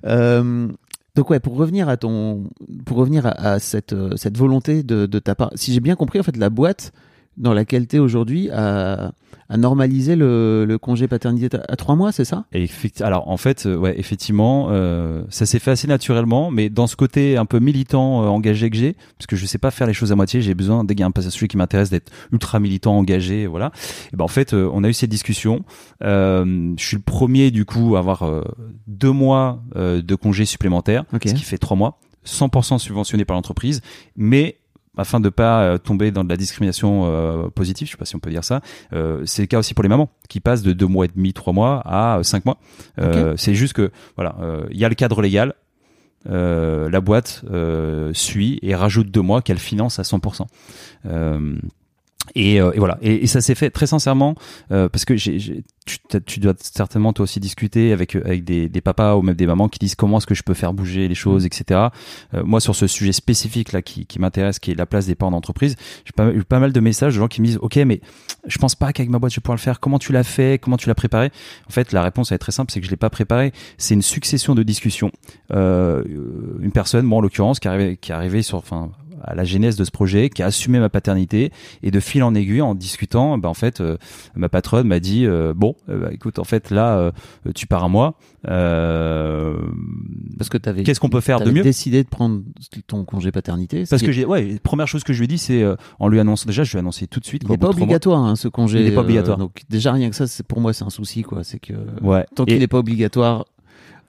[1.15, 2.43] Donc ouais, pour revenir à ton,
[2.85, 6.19] pour revenir à, à cette cette volonté de, de ta part, si j'ai bien compris,
[6.19, 6.91] en fait, la boîte
[7.39, 9.11] dans laquelle tu es aujourd'hui a,
[9.49, 12.45] a normalisé le, le congé paternité à, à trois mois, c'est ça?
[12.53, 12.69] Et
[13.01, 16.95] alors en fait, euh, ouais, effectivement, euh, ça s'est fait assez naturellement, mais dans ce
[16.95, 19.93] côté un peu militant, euh, engagé que j'ai, parce que je sais pas faire les
[19.93, 22.59] choses à moitié, j'ai besoin dès qu'il y a un passage qui m'intéresse d'être ultra
[22.59, 23.71] militant, engagé, voilà.
[24.13, 25.63] Et ben en fait, euh, on a eu cette discussion.
[26.03, 28.43] Euh, je suis le premier du coup à avoir euh,
[28.87, 31.27] deux mois euh, de congés supplémentaires, Ok.
[31.27, 33.81] ce qui fait trois mois, 100% subventionné par l'entreprise,
[34.15, 34.57] mais
[34.99, 38.15] afin de pas euh, tomber dans de la discrimination euh, positive, je sais pas si
[38.15, 38.61] on peut dire ça,
[38.93, 41.33] euh, c'est le cas aussi pour les mamans qui passent de deux mois et demi,
[41.33, 42.57] trois mois à cinq mois.
[43.37, 44.35] C'est juste que voilà,
[44.71, 45.53] il y a le cadre légal.
[46.27, 50.45] euh, la boîte euh, suit et rajoute deux mois qu'elle finance à 100%.
[51.05, 51.55] Euh,
[52.35, 52.97] et, euh, et voilà.
[53.01, 54.35] Et, et ça s'est fait très sincèrement
[54.71, 58.21] euh, parce que j'ai, j'ai- tu, t'as- tu dois certainement toi aussi discuter avec euh,
[58.25, 60.53] avec des, des papas ou même des mamans qui disent comment est-ce que je peux
[60.53, 61.87] faire bouger les choses, etc.
[62.33, 65.15] Euh, moi sur ce sujet spécifique là qui, qui m'intéresse, qui est la place des
[65.15, 65.75] parents d'entreprise,
[66.05, 68.01] j'ai pas, eu pas mal de messages de gens qui me disent ok mais
[68.47, 69.79] je pense pas qu'avec ma boîte je vais pouvoir le faire.
[69.79, 70.59] Comment tu l'as fait?
[70.61, 71.31] Comment tu l'as préparé?
[71.67, 73.51] En fait la réponse elle est très simple, c'est que je l'ai pas préparé.
[73.77, 75.11] C'est une succession de discussions.
[75.51, 76.03] Euh,
[76.61, 78.91] une personne, moi en l'occurrence, qui est arrivé, qui arrivé sur enfin
[79.23, 81.51] à la genèse de ce projet, qui a assumé ma paternité
[81.83, 83.97] et de fil en aiguille en discutant, bah en fait euh,
[84.35, 87.11] ma patronne m'a dit euh, bon euh, bah, écoute en fait là
[87.55, 88.15] tu pars mois
[88.47, 89.57] euh,
[90.37, 90.83] Parce que t'avais.
[90.83, 92.41] Qu'est-ce qu'on peut faire de mieux décidé de prendre
[92.87, 93.85] ton congé paternité.
[93.85, 95.75] ce parce que est- j'ai ouais première chose que je lui ai dit c'est euh,
[95.99, 98.23] en lui annonçant déjà je lui ai annoncé tout de suite il n'est pas obligatoire
[98.23, 98.81] hein, ce congé.
[98.81, 99.37] Il est pas obligatoire.
[99.37, 101.43] donc déjà rien que ça, c'est pour moi c'est un souci quoi.
[101.43, 103.45] C'est que ouais tant qu'il n'est pas obligatoire,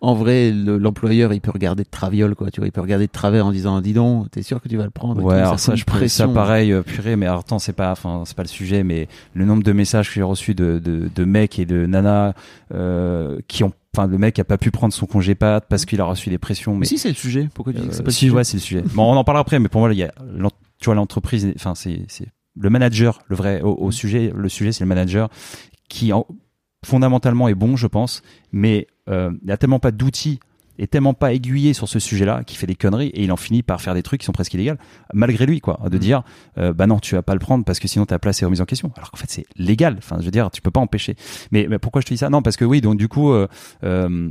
[0.02, 2.50] en vrai, le- l'employeur il peut regarder de traviole quoi.
[2.50, 4.76] Tu vois, il peut regarder de travers en disant dis donc, t'es sûr que tu
[4.76, 6.32] vas le prendre Ouais, alors ça, je pourrais ça pression.
[6.34, 9.44] pareil, euh, purée, mais alors attends, c'est pas, enfin, c'est pas le sujet, mais le
[9.44, 12.32] nombre de messages que j'ai reçus de, de, de mecs et de nanas
[12.72, 16.00] euh, qui ont, enfin, le mec a pas pu prendre son congé pat parce qu'il
[16.00, 18.02] a reçu des pressions, Mais mais si c'est le sujet, pourquoi tu dis que c'est
[18.02, 18.82] pas le si, sujet ouais, c'est le sujet.
[18.94, 20.12] Bon, on en parlera après, mais pour moi, il y a,
[20.80, 22.26] tu vois, l'entreprise, enfin, c'est, c'est
[22.58, 25.28] le manager, le vrai au, au sujet, le sujet c'est le manager
[25.88, 26.26] qui en-
[26.86, 28.22] fondamentalement est bon, je pense,
[28.52, 30.40] mais euh, il n'y a tellement pas d'outils
[30.80, 33.62] et tellement pas aiguillé sur ce sujet-là qu'il fait des conneries et il en finit
[33.62, 34.76] par faire des trucs qui sont presque illégaux
[35.12, 36.22] malgré lui quoi de dire
[36.56, 38.62] euh, bah non tu vas pas le prendre parce que sinon ta place est remise
[38.62, 38.90] en question.
[38.96, 39.96] Alors qu'en fait c'est légal.
[39.98, 41.16] Enfin je veux dire tu peux pas empêcher.
[41.52, 42.30] Mais, mais pourquoi je te dis ça?
[42.30, 43.46] Non parce que oui donc du coup euh,
[43.84, 44.30] euh,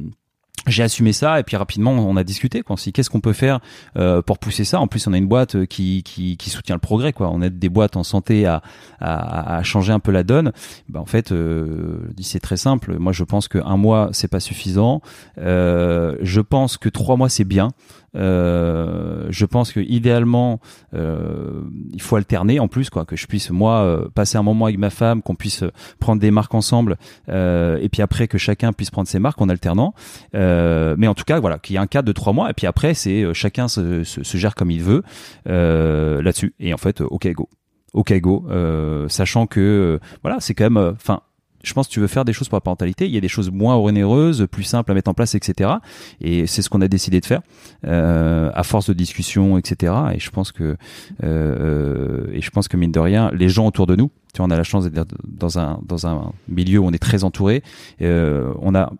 [0.68, 2.78] j'ai assumé ça et puis rapidement on a discuté quoi.
[2.78, 3.60] Si qu'est-ce qu'on peut faire
[3.98, 4.80] euh, pour pousser ça?
[4.80, 7.30] En plus on a une boîte euh, qui, qui, qui soutient le progrès quoi.
[7.32, 8.62] On aide des boîtes en santé à,
[9.00, 10.52] à, à changer un peu la donne.
[10.88, 12.98] Bah, en fait euh, c'est très simple.
[13.00, 15.02] Moi je pense que un mois c'est pas suffisant.
[15.38, 17.70] Euh, je pense que trois mois c'est bien.
[18.16, 20.60] Euh, je pense que idéalement
[20.94, 21.62] euh,
[21.94, 24.80] il faut alterner en plus quoi que je puisse moi euh, passer un moment avec
[24.80, 25.64] ma femme qu'on puisse
[26.00, 26.98] prendre des marques ensemble
[27.28, 29.94] et puis après que chacun puisse prendre ses marques en alternant.
[30.34, 32.68] Mais en tout cas voilà qu'il y a un cadre de trois mois et puis
[32.68, 34.04] après c'est chacun se,
[34.34, 35.04] gère comme il veut
[35.46, 36.54] là-dessus.
[36.60, 37.50] Et en fait ok go.
[37.94, 38.48] Ok go
[39.08, 41.22] sachant que voilà c'est quand même enfin
[41.64, 43.28] je pense que tu veux faire des choses pour la parentalité, il y a des
[43.28, 45.72] choses moins onéreuses, plus simples à mettre en place, etc.
[46.22, 47.42] Et c'est ce qu'on a décidé de faire
[47.86, 49.94] euh, à force de discussion, etc.
[50.14, 50.78] Et je pense que
[51.24, 54.48] euh, et je pense que mine de rien, les gens autour de nous, tu vois,
[54.48, 57.64] on a la chance d'être dans un dans un milieu où on est très entouré.
[58.02, 58.92] Euh, on a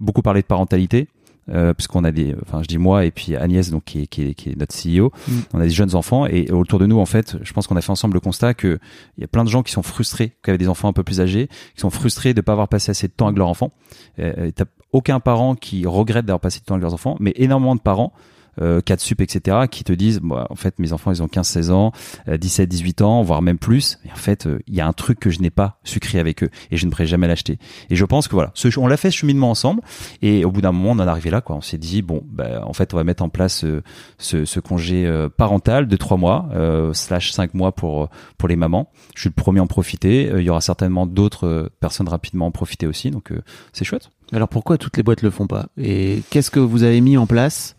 [0.00, 1.08] beaucoup parlé de parentalité.
[1.50, 4.06] Euh, parce qu'on a des, enfin je dis moi et puis Agnès donc qui est,
[4.06, 5.32] qui est, qui est notre CEO, Mm.
[5.54, 7.80] on a des jeunes enfants et autour de nous en fait, je pense qu'on a
[7.80, 8.78] fait ensemble le constat que
[9.16, 11.02] il y a plein de gens qui sont frustrés, qui avaient des enfants un peu
[11.02, 13.72] plus âgés, qui sont frustrés de pas avoir passé assez de temps avec leur enfant.
[14.18, 17.74] Euh, T'as aucun parent qui regrette d'avoir passé du temps avec leurs enfants, mais énormément
[17.76, 18.12] de parents
[18.60, 21.70] euh, 4 sup, etc., qui te disent, bah, en fait, mes enfants, ils ont 15-16
[21.70, 21.92] ans,
[22.28, 23.98] euh, 17-18 ans, voire même plus.
[24.04, 26.42] Et en fait, euh, il y a un truc que je n'ai pas sucré avec
[26.42, 27.58] eux et je ne pourrais jamais l'acheter.
[27.90, 29.82] Et je pense que voilà, ce, on l'a fait ce cheminement ensemble.
[30.22, 31.56] Et au bout d'un moment, on en est arrivé là, quoi.
[31.56, 33.82] On s'est dit, bon, bah, en fait, on va mettre en place euh,
[34.18, 38.56] ce, ce congé euh, parental de 3 mois, euh, slash 5 mois pour, pour les
[38.56, 38.90] mamans.
[39.14, 40.30] Je suis le premier à en profiter.
[40.30, 43.10] Euh, Il y aura certainement d'autres euh, personnes rapidement en profiter aussi.
[43.10, 43.42] Donc, euh,
[43.72, 44.10] c'est chouette.
[44.32, 45.68] Alors pourquoi toutes les boîtes le font pas?
[45.78, 47.76] Et qu'est-ce que vous avez mis en place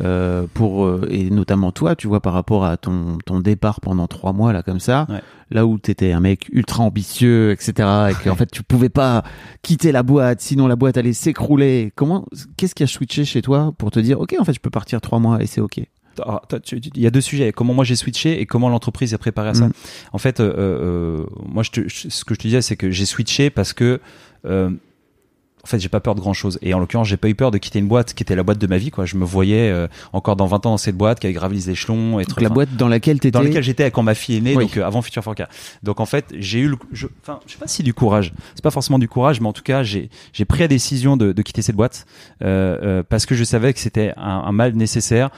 [0.00, 4.06] euh, pour euh, et notamment toi, tu vois, par rapport à ton ton départ pendant
[4.06, 5.20] trois mois là comme ça, Ouais.
[5.50, 7.72] là où t'étais un mec ultra ambitieux, etc.
[8.10, 9.24] Et qu'en fait tu pouvais pas
[9.62, 11.92] quitter la boîte, sinon la boîte allait s'écrouler.
[11.96, 12.26] Comment
[12.56, 15.00] Qu'est-ce qui a switché chez toi pour te dire ok, en fait je peux partir
[15.00, 15.80] trois mois et c'est ok?
[16.64, 17.52] Tu- Il y a deux sujets.
[17.52, 19.66] Comment moi j'ai switché et comment l'entreprise est préparée à ça.
[19.68, 19.72] Mm.
[20.12, 22.90] En fait, euh, euh, moi, je te- je- ce que je te disais, c'est que
[22.90, 24.00] j'ai switché parce que,
[24.44, 24.68] euh,
[25.68, 26.58] fait, j'ai pas peur de grand chose.
[26.62, 28.58] Et en l'occurrence, j'ai pas eu peur de quitter une boîte qui était la boîte
[28.58, 28.90] de ma vie.
[28.90, 29.04] Quoi.
[29.06, 31.70] Je me voyais euh, encore dans 20 ans dans cette boîte qui avait gravi les
[31.70, 32.18] échelons.
[32.20, 33.30] Et Donc la boîte dans laquelle t'étais.
[33.30, 34.64] dans laquelle j'étais quand ma fille est née, Oui.
[34.64, 35.48] donc euh, avant Future Forca.
[35.82, 38.32] Donc en fait, j'ai eu, le, je, enfin, je sais pas si du courage.
[38.54, 41.32] C'est pas forcément du courage, mais en tout cas, j'ai, j'ai pris la décision de,
[41.32, 42.06] de quitter cette boîte
[42.42, 45.30] euh, euh, parce que je savais que c'était un, un mal nécessaire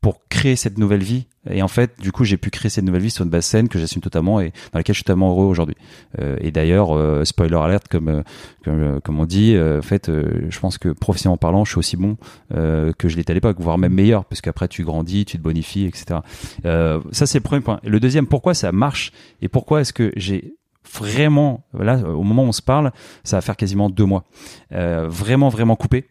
[0.00, 1.26] pour créer cette nouvelle vie.
[1.48, 3.68] Et en fait, du coup, j'ai pu créer cette nouvelle vie sur une base saine
[3.68, 5.76] que j'assume totalement et dans laquelle je suis totalement heureux aujourd'hui.
[6.18, 8.22] Euh, et d'ailleurs, euh, spoiler alert, comme euh,
[8.64, 11.78] comme, euh, comme on dit, euh, en fait, je pense que professionnellement parlant, je suis
[11.78, 12.16] aussi bon
[12.50, 15.86] que je l'étais à l'époque, voire même meilleur, parce qu'après tu grandis, tu te bonifies,
[15.86, 16.20] etc.
[16.62, 17.80] Ça, c'est le premier point.
[17.84, 20.54] Le deuxième, pourquoi ça marche et pourquoi est-ce que j'ai
[20.94, 22.92] vraiment, là, au moment où on se parle,
[23.24, 24.24] ça va faire quasiment deux mois,
[24.70, 26.06] vraiment, vraiment coupé.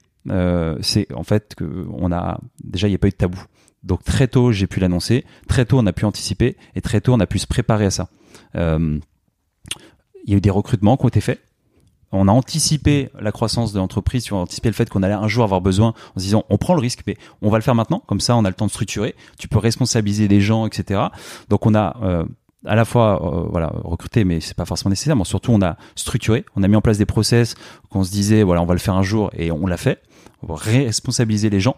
[0.82, 3.42] C'est en fait que on a déjà il n'y a pas eu de tabou.
[3.84, 7.14] Donc très tôt j'ai pu l'annoncer, très tôt on a pu anticiper et très tôt
[7.14, 8.10] on a pu se préparer à ça.
[8.56, 9.00] Euh,
[10.26, 11.42] il y a eu des recrutements qui ont été faits.
[12.12, 15.28] On a anticipé la croissance de l'entreprise, on a anticipé le fait qu'on allait un
[15.28, 17.76] jour avoir besoin en se disant on prend le risque, mais on va le faire
[17.76, 21.02] maintenant, comme ça on a le temps de structurer, tu peux responsabiliser des gens, etc.
[21.50, 22.26] Donc on a euh,
[22.66, 25.78] à la fois euh, voilà recruté, mais c'est pas forcément nécessaire, mais surtout on a
[25.96, 27.54] structuré, on a mis en place des process
[27.92, 30.02] qu'on se disait voilà on va le faire un jour et on l'a fait,
[30.42, 31.76] on va responsabiliser les gens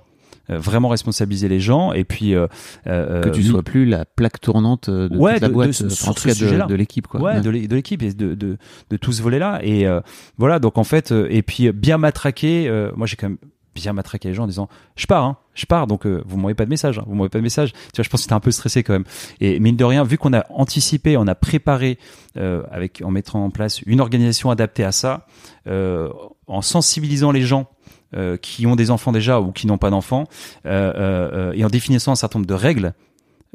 [0.50, 2.48] vraiment responsabiliser les gens et puis euh,
[2.88, 5.86] euh, que tu sois plus la plaque tournante de Ouais, toute la de- boîte, de-
[5.86, 7.22] euh, sur en tout cas de, de l'équipe quoi.
[7.22, 8.58] ouais, de l'é- de l'équipe et de, de,
[8.89, 9.60] de tout ce volet-là.
[9.64, 10.02] Et euh,
[10.38, 13.38] voilà, donc en fait, euh, et puis euh, bien matraquer, euh, moi j'ai quand même
[13.74, 14.68] bien matraqué les gens en disant
[14.98, 17.30] je pars, hein, je pars, donc euh, vous m'envoyez pas de message, hein, vous m'envoyez
[17.30, 17.72] pas de message.
[17.72, 19.06] Tu vois, je pense que c'était un peu stressé quand même.
[19.39, 21.98] Et mine de rien, vu qu'on a anticipé, on a préparé
[22.38, 25.26] euh, avec en mettant en place une organisation adaptée à ça,
[25.68, 26.10] euh,
[26.48, 27.68] en sensibilisant les gens.
[28.16, 30.26] Euh, qui ont des enfants déjà ou qui n'ont pas d'enfants
[30.66, 32.93] euh, euh, et en définissant un certain nombre de règles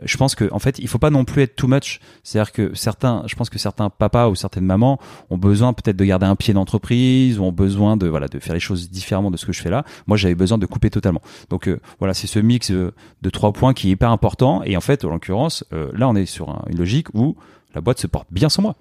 [0.04, 2.00] je pense que en fait il faut pas non plus être too much.
[2.22, 4.98] C'est à dire que certains je pense que certains papas ou certaines mamans
[5.30, 8.60] ont besoin peut-être de garder un pied d'entreprise ont besoin de voilà de faire les
[8.60, 9.84] choses différemment de ce que je fais là.
[10.06, 11.22] Moi j'avais besoin de couper totalement.
[11.48, 14.62] Donc voilà c'est ce mix de trois points qui est hyper important.
[14.64, 17.34] Et en fait en l'occurrence là on est sur un- une logique où
[17.74, 18.74] la boîte se porte bien sans moi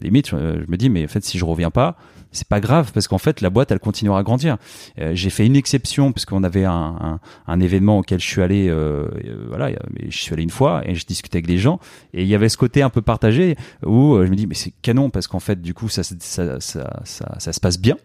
[0.00, 1.96] limite, je, je me dis, mais en fait, si je reviens pas,
[2.32, 4.56] c'est pas grave parce qu'en fait, la boîte, elle continuera à grandir.
[4.98, 8.42] Euh, j'ai fait une exception parce qu'on avait un, un, un événement auquel je suis
[8.42, 9.70] allé, euh, euh, voilà,
[10.08, 11.80] je suis allé une fois et je discutais avec des gens
[12.12, 14.54] et il y avait ce côté un peu partagé où euh, je me dis, mais
[14.54, 17.02] c'est canon parce qu'en fait, du coup, ça, ça, ça,
[17.38, 17.96] ça se passe bien.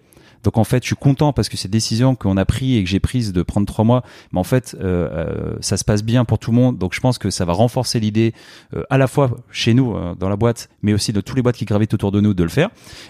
[0.44, 2.90] Donc en fait, je suis content parce que ces décisions qu'on a prises et que
[2.90, 6.26] j'ai prises de prendre trois mois, mais en fait, euh, euh, ça se passe bien
[6.26, 6.78] pour tout le monde.
[6.78, 8.34] Donc je pense que ça va renforcer l'idée
[8.76, 11.42] euh, à la fois chez nous euh, dans la boîte, mais aussi de tous les
[11.42, 12.70] boîtes qui gravitent autour de nous de le faire.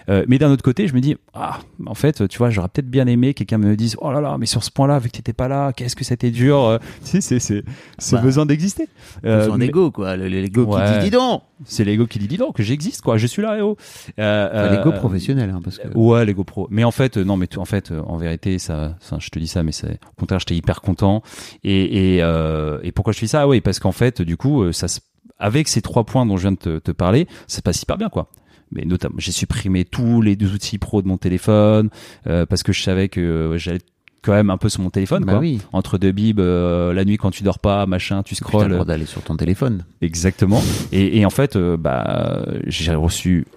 [0.10, 2.90] Euh, mais d'un autre côté, je me dis ah, en fait, tu vois, j'aurais peut-être
[2.90, 5.14] bien aimé que quelqu'un me dise oh là là, mais sur ce point-là, vu que
[5.18, 6.58] t'étais pas là, qu'est-ce que c'était dur.
[6.64, 7.64] Euh, tu sais, c'est c'est
[7.98, 8.88] c'est Bah, besoin d'exister.
[9.24, 10.18] Son mais- ego, quoi.
[10.18, 10.86] Le- le- L'ego Ouais.
[10.86, 11.44] qui dit dis donc.
[11.66, 13.78] C'est l'ego qui dit dis donc que j'existe quoi, je suis là et oh.
[14.20, 15.88] Euh, Enfin, L'ego euh, professionnel, hein, parce que.
[15.97, 16.68] Ouais, les GoPro.
[16.72, 19.39] Mais en fait, euh, non, mais en fait, euh, en vérité, ça, ça, je te
[19.39, 21.22] dis ça, mais c'est au contraire, j'étais hyper content.
[21.64, 23.47] Et et, euh, et pourquoi je fais ça?
[23.47, 24.99] Oui, parce qu'en fait, du coup, euh, ça, se-
[25.39, 27.97] avec ces trois points dont je viens de te, te parler, ça se passe hyper
[27.97, 28.30] bien, quoi.
[28.74, 31.89] Mais notamment, j'ai supprimé tous les deux outils pro de mon téléphone
[32.28, 33.82] euh, parce que je savais que euh, j'allais
[34.24, 35.40] quand même un peu sur mon téléphone, Bah quoi.
[35.42, 35.60] oui.
[35.74, 38.70] Entre deux bibs, euh, la nuit quand tu dors pas, machin, tu scrolles.
[38.72, 39.84] droit d'aller sur ton téléphone.
[40.02, 40.62] Exactement.
[40.92, 43.48] Et, et en fait, euh, bah, j'ai reçu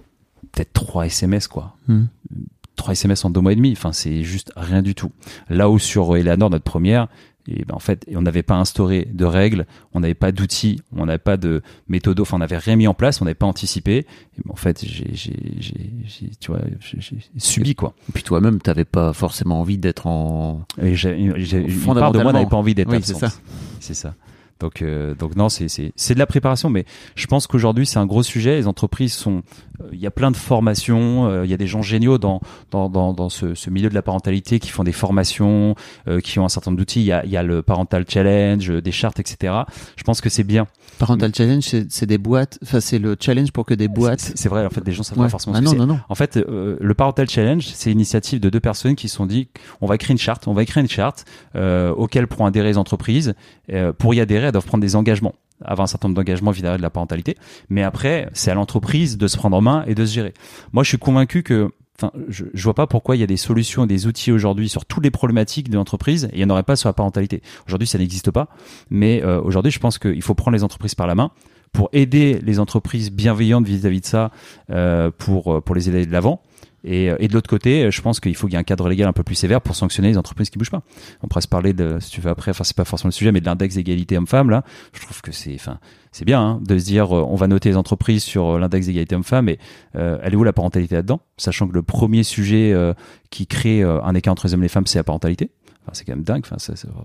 [0.53, 1.77] peut-être trois SMS, quoi.
[1.89, 2.05] Hmm.
[2.77, 3.73] Trois SMS en deux mois et demi.
[3.73, 5.13] Enfin, c'est juste rien du tout.
[5.51, 7.09] Là où sur Eleanor, notre première,
[7.47, 11.07] et ben en fait, on n'avait pas instauré de règles, on n'avait pas d'outils, on
[11.07, 13.99] n'avait pas de méthode, enfin, on n'avait rien mis en place, on n'avait pas anticipé.
[13.99, 14.07] Et
[14.45, 17.95] ben, en fait, j'ai, j'ai, tu vois, j'ai, subi quoi.
[18.09, 20.65] Et puis toi-même, t'avais pas forcément envie d'être en.
[20.81, 23.29] Et j'ai, j'ai, une part de moi n'avait pas envie d'être Oui, c'est ça.
[23.81, 24.15] C'est ça.
[24.65, 26.87] Donc, euh, donc non, c'est de la préparation, mais
[27.17, 28.57] je pense qu'aujourd'hui c'est un gros sujet.
[28.57, 29.43] Les entreprises sont,
[29.83, 32.41] euh, il y a plein de formations, euh, il y a des gens géniaux dans
[32.71, 35.75] dans dans, dans ce, ce milieu de la parentalité qui font des formations,
[36.09, 37.01] euh, qui ont un certain nombre d'outils.
[37.01, 39.53] Il y a y a le parental challenge, des chartes, etc.
[39.97, 40.67] Je pense que c'est bien.
[40.99, 42.59] Parental Challenge, c'est des boîtes.
[42.63, 44.33] Enfin, c'est le challenge pour que des boîtes.
[44.35, 44.65] C'est vrai.
[44.65, 45.25] En fait, des gens savent Ouais.
[45.27, 45.57] pas forcément.
[45.57, 46.01] Ah ce non, non, non.
[46.09, 49.27] En fait, euh, le Parental Challenge, c'est une initiative de deux personnes qui se sont
[49.27, 49.49] dit
[49.81, 51.25] on va créer une charte, on va écrire une charte
[51.57, 53.35] euh, auquel pourront adhérer les entreprises.
[53.73, 55.35] Euh, pour y adhérer, elles doivent prendre des engagements,
[55.65, 57.37] avoir un certain nombre d'engagements vis-à-vis de la parentalité.
[57.69, 60.35] Mais après, c'est à l'entreprise de se prendre en main et de se gérer.
[60.73, 61.71] Moi, je suis convaincu que
[62.29, 65.05] Je, je vois pas pourquoi il y a des solutions, des outils aujourd'hui sur toutes
[65.05, 67.41] les problématiques de l'entreprise et il n'y en aurait pas sur la parentalité.
[67.67, 68.49] Aujourd'hui, ça n'existe pas.
[68.91, 71.31] Mais euh, aujourd'hui, je pense qu'il faut prendre les entreprises par la main
[71.73, 74.31] pour aider les entreprises bienveillantes vis-à-vis de ça,
[74.71, 76.43] euh, pour pour les aider de l'avant.
[76.85, 78.89] Et, euh, et de l'autre côté, je pense qu'il faut qu'il y ait un cadre
[78.89, 80.83] légal un peu plus sévère pour sanctionner les entreprises qui bougent pas.
[81.23, 83.33] On pourrait se parler de, si tu veux après, enfin c'est pas forcément le sujet,
[83.33, 84.65] mais de l'index d'égalité homme-femme là.
[84.93, 85.79] Je trouve que c'est, enfin
[86.15, 88.87] c'est bien hein, de se dire, euh, on va noter les entreprises sur euh, l'index
[88.87, 89.59] d'égalité homme-femme, mais
[89.97, 91.21] euh, elle est où la parentalité là-dedans?
[91.37, 92.73] Sachant que le premier sujet
[93.31, 95.51] qui crée un écart entre les hommes et les femmes, c'est la parentalité.
[95.85, 96.43] Enfin, c'est quand même dingue.
[96.47, 97.05] Enfin, c'est- enfin,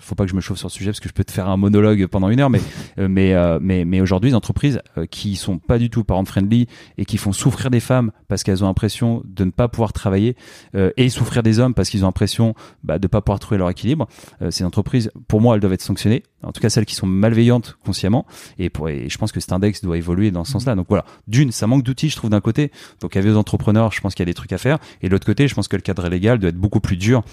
[0.00, 1.48] faut pas que je me chauffe sur ce sujet parce que je peux te faire
[1.48, 2.60] un monologue pendant une heure, mais
[2.98, 6.24] euh, mais euh, mais mais aujourd'hui, les entreprises euh, qui sont pas du tout parent
[6.24, 6.66] friendly
[6.98, 10.36] et qui font souffrir des femmes parce qu'elles ont l'impression de ne pas pouvoir travailler
[10.74, 13.70] euh, et souffrir des hommes parce qu'ils ont l'impression bah, de pas pouvoir trouver leur
[13.70, 14.08] équilibre,
[14.42, 16.24] euh, ces entreprises, pour moi, elles doivent être sanctionnées.
[16.42, 18.24] En tout cas, celles qui sont malveillantes consciemment.
[18.58, 20.74] Et, pour, et je pense que cet index doit évoluer dans ce sens-là.
[20.76, 22.70] Donc voilà, d'une, ça manque d'outils, je trouve d'un côté.
[23.00, 24.78] Donc avec les entrepreneurs, je pense qu'il y a des trucs à faire.
[25.02, 27.24] Et de l'autre côté, je pense que le cadre légal doit être beaucoup plus dur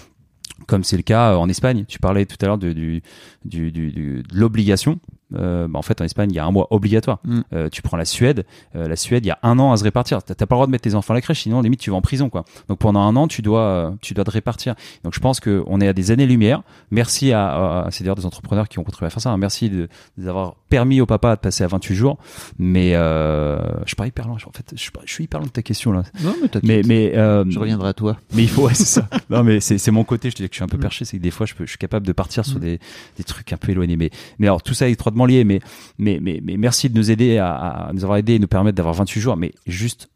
[0.66, 1.84] comme c'est le cas euh, en Espagne.
[1.86, 3.02] Tu parlais tout à l'heure de, du,
[3.44, 4.98] du, du- du- de l'obligation.
[5.36, 7.18] Euh, bah, en fait, en Espagne, il y a un mois obligatoire.
[7.24, 7.40] Mm.
[7.52, 8.44] Euh, tu prends la Suède.
[8.76, 10.22] euh, la Suède, il y a un an à se répartir.
[10.22, 11.96] T'as pas le droit de mettre tes enfants à la crèche, sinon limite tu vas
[11.96, 12.44] en prison, quoi.
[12.68, 14.74] Donc pendant un an, tu dois, tu dois te répartir.
[15.04, 16.62] Donc je pense que on est à des années-lumière.
[16.90, 19.30] Merci à, à c'est d'ailleurs des entrepreneurs qui ont contribué à faire ça.
[19.30, 19.36] hein.
[19.38, 22.18] Merci de, d'avoir permis au papa de passer à 28 jours.
[22.58, 24.36] Mais euh, je suis pas hyper loin.
[24.46, 26.02] En fait, je suis, pas- je suis hyper loin de ta question là.
[26.22, 26.60] Non, mais.
[26.62, 28.16] Mais mais euh, Je reviendrai à toi.
[28.34, 29.08] mais il faut, ouais, c'est ça.
[29.30, 30.30] Non, mais c'est, c'est mon côté.
[30.30, 31.04] Je te dis que je suis un peu perché.
[31.04, 32.78] C'est que des fois, je, peux, je suis capable de partir sur des,
[33.16, 33.96] des trucs un peu éloignés.
[33.96, 34.96] Mais, mais alors, tout ça est
[35.26, 35.44] lié.
[35.44, 35.60] Mais,
[35.98, 39.20] mais, mais, merci de nous aider à, nous avoir aidé et nous permettre d'avoir 28
[39.20, 39.36] jours.
[39.36, 40.10] Mais juste,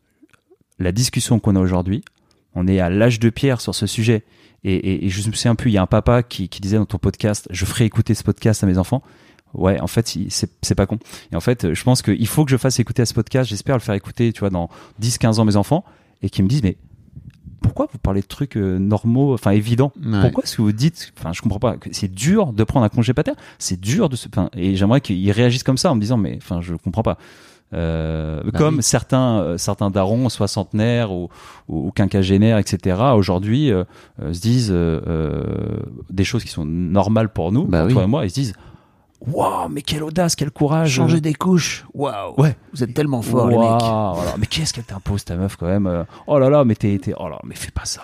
[0.79, 2.05] la discussion qu'on a aujourd'hui,
[2.55, 4.25] on est à l'âge de pierre sur ce sujet.
[4.65, 6.79] Et, et, et je me souviens plus, il y a un papa qui, qui disait
[6.79, 9.03] dans ton podcast, je ferai écouter ce podcast à mes enfants.
[9.55, 10.99] Ouais, en fait, c'est pas con.
[11.33, 13.49] Et en fait, je pense qu'il faut que je fasse écouter à ce podcast.
[13.49, 14.69] J'espère le faire écouter, tu vois, dans
[15.01, 15.85] 10-15 ans mes enfants
[16.23, 16.77] et qui me disent, mais
[17.61, 19.93] pourquoi vous parlez de trucs euh, normaux, enfin évidents?
[20.05, 20.21] Ouais.
[20.23, 22.89] Pourquoi est-ce que vous dites, enfin je comprends pas, que c'est dur de prendre un
[22.89, 26.01] congé pater, c'est dur de se, enfin, et j'aimerais qu'ils réagissent comme ça en me
[26.01, 27.19] disant, mais enfin je comprends pas.
[27.75, 28.83] Euh, Bah comme oui.
[28.83, 31.29] certains euh, certains darons soixantenaires ou,
[31.69, 33.85] ou, ou quinquagénaires etc aujourd'hui euh,
[34.23, 34.75] euh, se disent
[36.11, 37.93] des choses qui sont normales pour nous Bah pour oui.
[37.93, 38.55] toi et moi ils se disent
[39.27, 41.85] waouh mais quelle audace quel courage Changer des couches.
[41.95, 42.35] Waouh.
[42.41, 42.57] Ouais.
[42.73, 43.83] Vous êtes tellement forts, les Waouh, mecs.
[43.83, 44.35] voilà.
[44.39, 47.15] mais qu'est-ce qu'elle t'impose ta meuf quand même euh, oh là là mais t'es t'es-
[47.19, 48.03] oh là mais fais pas ça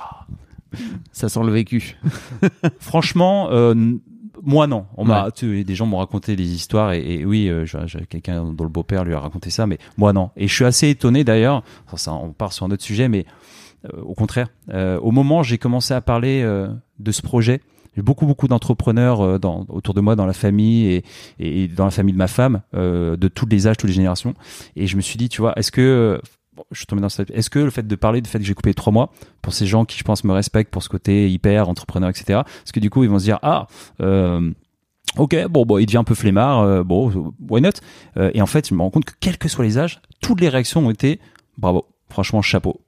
[1.13, 1.97] Ça sent le vécu.
[2.81, 3.75] franchement, euh,
[4.43, 4.87] moi non.
[4.97, 7.65] On m'a, tu- des gens m'ont raconté des histoires et, et oui, euh,
[8.09, 10.31] quelqu'un dont le beau-père lui a raconté ça, mais moi non.
[10.37, 11.63] Et je suis assez étonné d'ailleurs.
[11.93, 13.25] Ça, ça, on part sur un autre sujet, mais
[13.87, 17.61] euh, au contraire, euh, au moment où j'ai commencé à parler euh, de ce projet,
[17.97, 19.39] j'ai beaucoup beaucoup d'entrepreneurs euh,
[19.69, 21.03] autour de moi, dans la famille
[21.39, 24.35] et, dans la famille de ma femme, euh, de tous les âges, toutes les générations.
[24.77, 26.21] Et je me suis dit, tu vois, est-ce que
[26.71, 27.31] je suis tombé dans cette...
[27.31, 29.11] Est-ce que le fait de parler du fait que j'ai coupé trois mois
[29.43, 32.43] pour ces gens qui, je pense, me respectent pour ce côté hyper entrepreneur, etc.
[32.45, 33.67] Parce que du coup, ils vont se dire, ah.
[34.01, 34.51] Euh,
[35.17, 37.71] Ok, bon, bon, il devient un peu flemmard, bon, why not?
[38.17, 40.49] Et en fait, je me rends compte que quels que soient les âges, toutes les
[40.49, 41.21] réactions ont été
[41.57, 42.81] bravo, franchement, chapeau.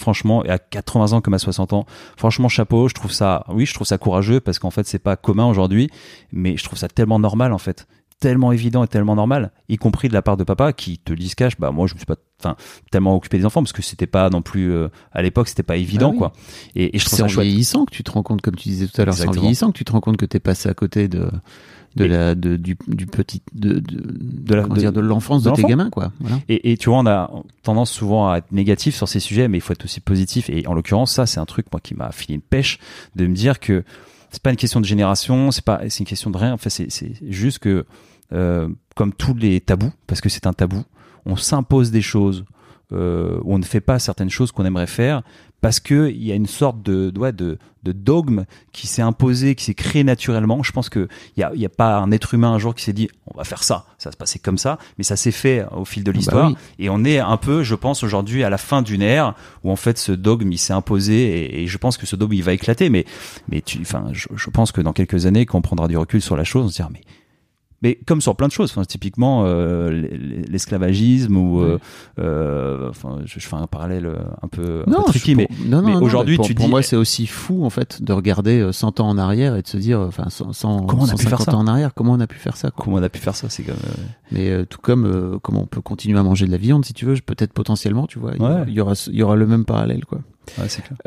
[0.00, 1.84] Franchement, et à 80 ans comme à 60 ans,
[2.16, 2.88] franchement, chapeau.
[2.88, 5.90] Je trouve ça, oui, je trouve ça courageux parce qu'en fait, c'est pas commun aujourd'hui,
[6.32, 7.86] mais je trouve ça tellement normal en fait,
[8.18, 11.28] tellement évident et tellement normal, y compris de la part de papa qui te dit
[11.28, 12.56] se cache, bah moi, je me suis pas, enfin,
[12.90, 15.76] tellement occupé des enfants parce que c'était pas non plus euh, à l'époque, c'était pas
[15.76, 16.18] évident Ah oui.
[16.18, 16.32] quoi.
[16.74, 17.46] Et, et je trouve C'est ça en chouette.
[17.46, 19.70] vieillissant que tu te rends compte, comme tu disais tout à l'heure, c'est en vieillissant
[19.72, 21.30] que tu te rends compte que t'es passé à côté de
[21.96, 25.00] de Et- la de, du, du petit de de, De la- comment de- dire, de
[25.00, 26.12] l'enfance de, de tes gamins quoi.
[26.20, 26.38] Voilà.
[26.48, 27.30] Et, et tu vois, on a
[27.62, 30.48] tendance souvent à être négatif sur ces sujets, mais il faut être aussi positif.
[30.50, 32.78] Et en l'occurrence, ça, c'est un truc moi qui m'a filé une pêche
[33.16, 33.82] de me dire que
[34.30, 36.52] c'est pas une question de génération, c'est pas, c'est une question de rien.
[36.52, 37.84] Enfin, c'est, c'est juste que
[38.32, 40.84] euh, comme tous les tabous, parce que c'est un tabou,
[41.26, 42.44] on s'impose des choses
[42.92, 45.22] euh, où on ne fait pas certaines choses qu'on aimerait faire
[45.60, 49.54] parce que il y a une sorte de ouais, de, de dogme qui s'est imposé,
[49.54, 50.62] qui s'est créé naturellement.
[50.62, 52.82] Je pense que il y a, y a pas un être humain un jour qui
[52.82, 55.32] s'est dit on va faire ça, ça va se passer comme ça, mais ça s'est
[55.32, 56.48] fait au fil de l'histoire.
[56.50, 56.56] oui.
[56.78, 59.34] Et on est un peu, je pense, aujourd'hui à la fin d'une ère
[59.64, 62.32] où en fait ce dogme il s'est imposé et, et je pense que ce dogme
[62.32, 62.88] il va éclater.
[62.88, 63.04] Mais
[63.48, 66.22] mais tu, enfin, je, je pense que dans quelques années, quand on prendra du recul
[66.22, 67.02] sur la chose, on se dira mais
[67.82, 69.90] mais comme sur plein de choses, enfin, typiquement euh,
[70.48, 71.78] l'esclavagisme ou euh,
[72.18, 74.06] euh, enfin, je, je fais un parallèle
[74.42, 76.54] un peu, un peu je- tricky, pour- mais non, non, mais non, aujourd'hui, pour, tu
[76.54, 79.56] pour dis- moi c'est aussi fou en fait de regarder euh, 100 ans en arrière
[79.56, 81.60] et de se dire enfin 100, 100 Comment on a pu faire 150 ça ans
[81.60, 82.84] en arrière comment on a pu faire ça quoi.
[82.84, 83.76] comment on a pu faire ça C'est comme
[84.32, 87.14] Mais tout comme comment on peut continuer à manger de la viande si tu veux,
[87.24, 88.64] peut-être potentiellement, tu vois, il y aura- Ouais.
[88.68, 90.18] il y aura il y aura le même parallèle quoi.
[90.58, 90.98] ouais, c'est clair.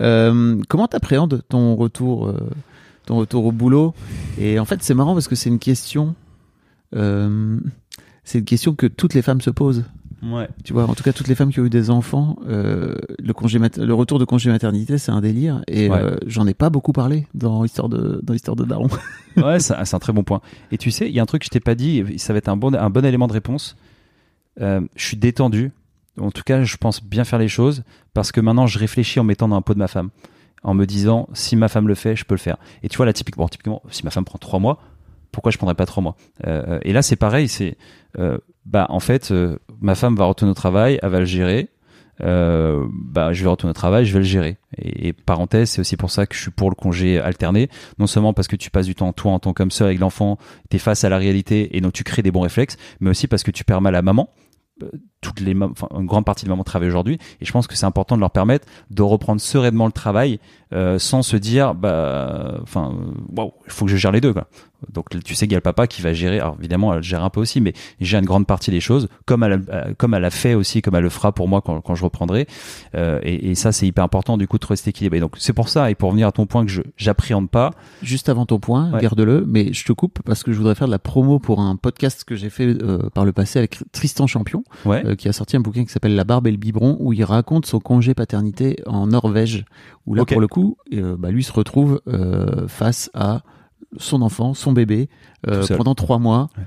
[0.69, 2.34] Comment t'appréhendes ton retour,
[3.05, 3.93] ton retour au boulot?
[4.39, 6.15] Et en fait, c'est marrant parce que c'est une question,
[6.95, 7.59] euh,
[8.23, 9.83] c'est une question que toutes les femmes se posent.
[10.21, 10.47] Ouais.
[10.63, 13.33] Tu vois, en tout cas, toutes les femmes qui ont eu des enfants, euh, le
[13.33, 15.61] congé, le retour de congé maternité, c'est un délire.
[15.67, 15.97] Et Ouais.
[15.97, 18.87] euh, j'en ai pas beaucoup parlé dans l'histoire de dans l'histoire de Daron.
[19.37, 20.39] ouais, c'est un très bon point.
[20.71, 22.37] Et tu sais, il y a un truc que je t'ai pas dit, ça va
[22.37, 23.75] être un bon, un bon élément de réponse.
[24.59, 25.71] Je suis détendu.
[26.21, 27.83] En tout cas, je pense bien faire les choses
[28.13, 30.09] parce que maintenant, je réfléchis en mettant dans un pot de ma femme,
[30.61, 32.57] en me disant si ma femme le fait, je peux le faire.
[32.83, 34.79] Et tu vois là, typiquement, typiquement, si ma femme prend trois mois,
[35.34, 36.15] pourquoi je prendrais pas trois mois
[36.47, 37.49] Euh, Et là, c'est pareil.
[37.49, 37.75] C'est
[38.17, 41.69] euh, bah en fait, euh, ma femme va retourner au travail, elle va le gérer.
[42.21, 44.57] Euh, bah, je vais retourner au travail, je vais le gérer.
[44.77, 47.69] Et, parenthèse, c'est aussi pour ça que je suis pour le congé alterné.
[47.97, 50.38] Non seulement parce que tu passes du temps toi en tant qu'homme seul avec l'enfant,
[50.69, 53.27] tu es face à la réalité et donc tu crées des bons réflexes, mais aussi
[53.27, 54.29] parce que tu permets à la maman
[54.81, 54.89] euh,
[55.21, 58.15] toutes les une grande partie des mamans travaillent aujourd'hui et je pense que c'est important
[58.15, 60.39] de leur permettre de reprendre sereinement le travail
[60.74, 62.93] euh, sans se dire bah enfin
[63.36, 64.47] waouh il faut que je gère les deux quoi.
[64.91, 67.24] Donc tu sais qu'il y a le papa qui va gérer alors évidemment elle gère
[67.24, 67.71] un peu aussi mais
[68.01, 70.82] il gère une grande partie des choses comme elle a, comme elle a fait aussi
[70.82, 72.47] comme elle le fera pour moi quand, quand je reprendrai.
[72.95, 75.69] Euh, et, et ça c'est hyper important du coup de rester équilibré donc c'est pour
[75.69, 77.71] ça et pour revenir à ton point que je j'appréhende pas.
[78.01, 79.01] Juste avant ton point, Ouais.
[79.01, 81.76] garde-le, mais je te coupe parce que je voudrais faire de la promo pour un
[81.78, 85.15] podcast que j'ai fait euh, par le passé avec Tristan Champion, ouais.
[85.15, 87.65] qui a sorti un bouquin qui s'appelle La barbe et le biberon, où il raconte
[87.65, 89.65] son congé paternité en Norvège,
[90.05, 90.62] où là pour le coup,
[90.93, 93.41] euh, bah, lui se retrouve euh, face à
[93.97, 95.09] son enfant, son bébé,
[95.47, 96.49] euh, pendant trois mois.
[96.57, 96.64] Ouais.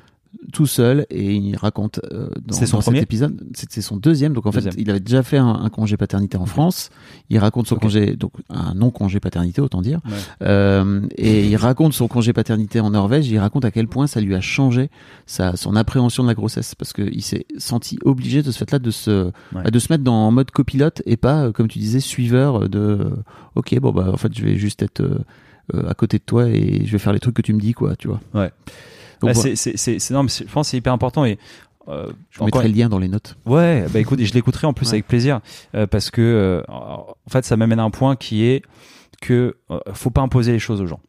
[0.52, 4.32] Tout seul et il raconte euh, dans, C'est son dans cet épisode c'est son deuxième
[4.32, 4.72] donc en Deuxième.
[4.74, 6.90] fait il avait déjà fait un, un congé paternité en France
[7.30, 10.12] il raconte son congé donc un non congé paternité autant dire Ouais.
[10.42, 13.28] euh, et il raconte son congé paternité en Norvège.
[13.28, 14.90] Il raconte à quel point ça lui a changé
[15.26, 18.90] sa, son appréhension de la grossesse parce qu'il s'est senti obligé de ce fait-là de
[18.90, 19.70] se, Ouais.
[19.70, 22.78] de se mettre dans en mode copilote et pas, euh, comme tu disais, suiveur de.
[22.78, 23.10] euh,
[23.54, 25.18] ok, bon bah en fait je vais juste être euh,
[25.74, 27.72] euh, à côté de toi et je vais faire les trucs que tu me dis,
[27.72, 28.20] quoi, tu vois.
[28.34, 28.50] Ouais.
[29.22, 31.38] Bah, c'est non mais je pense que c'est hyper important et
[31.88, 33.36] euh, je mettrai le lien dans les notes.
[33.46, 34.94] Ouais, bah écoute, je l'écouterai en plus Ouais.
[34.94, 35.40] avec plaisir
[35.74, 38.62] euh, parce que euh, en fait, ça m'amène à un point qui est
[39.22, 41.00] que euh, faut pas imposer les choses aux gens.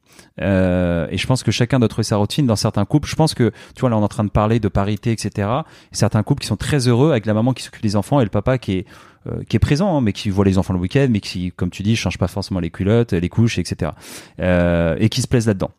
[0.41, 3.07] Euh, et je pense que chacun doit trouver sa routine dans certains couples.
[3.09, 5.49] Je pense que tu vois là, on est en train de parler de parité, etc.
[5.91, 8.29] Certains couples qui sont très heureux avec la maman qui s'occupe des enfants et le
[8.29, 8.85] papa qui est
[9.27, 11.69] euh, qui est présent, hein, mais qui voit les enfants le week-end, mais qui, comme
[11.69, 13.91] tu dis, change pas forcément les culottes, les couches, etc.
[14.39, 15.71] Euh, et qui se plaisent là-dedans.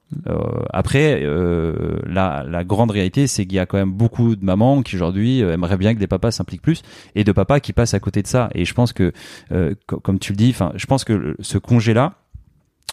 [0.71, 1.23] Après,
[2.07, 5.41] la, la grande réalité, c'est qu'il y a quand même beaucoup de mamans qui aujourd'hui
[5.41, 6.83] aimeraient bien que des papas s'impliquent plus,
[7.15, 8.51] et de papas qui passent à côté de ça.
[8.55, 9.13] Et je pense que,
[9.87, 12.15] co- comme tu le dis, enfin, je pense que ce congé-là,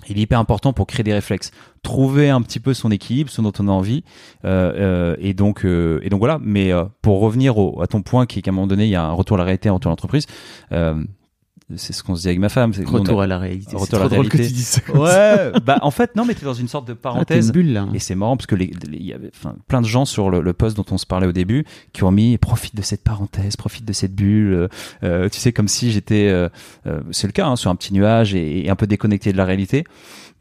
[0.08, 3.42] il est hyper important pour créer des réflexes, trouver un petit peu son équilibre, ce
[3.42, 4.04] dont on a envie,
[4.44, 6.40] euh, euh, et donc euh, et donc voilà.
[6.42, 6.72] Mais
[7.02, 9.04] pour revenir au, à ton point, qui est qu'à un moment donné, il y a
[9.04, 10.28] un retour à la réalité, un retour à l'entreprise.
[11.76, 12.74] C'est ce qu'on se dit avec ma femme.
[12.76, 13.72] c'est que nous, on a- Retour à la réalité.
[13.76, 14.54] Retour C'est à la drôle que réalité.
[14.54, 14.82] tu dises ça.
[14.94, 17.52] Ouais, bah en fait non, mais t'es dans une sorte de Ah, parenthèse.
[17.52, 17.88] bulle là.
[17.96, 19.32] Et c'est marrant parce que il y avait
[19.68, 22.12] plein de gens sur le, le post dont on se parlait au début qui ont
[22.12, 24.54] mis profite de cette parenthèse, profite de cette bulle.
[24.54, 24.68] euh,
[25.04, 26.50] euh, tu sais comme si j'étais, euh,
[27.10, 29.46] c'est le cas, hein, sur un petit nuage et, et un peu déconnecté de la
[29.46, 29.86] réalité.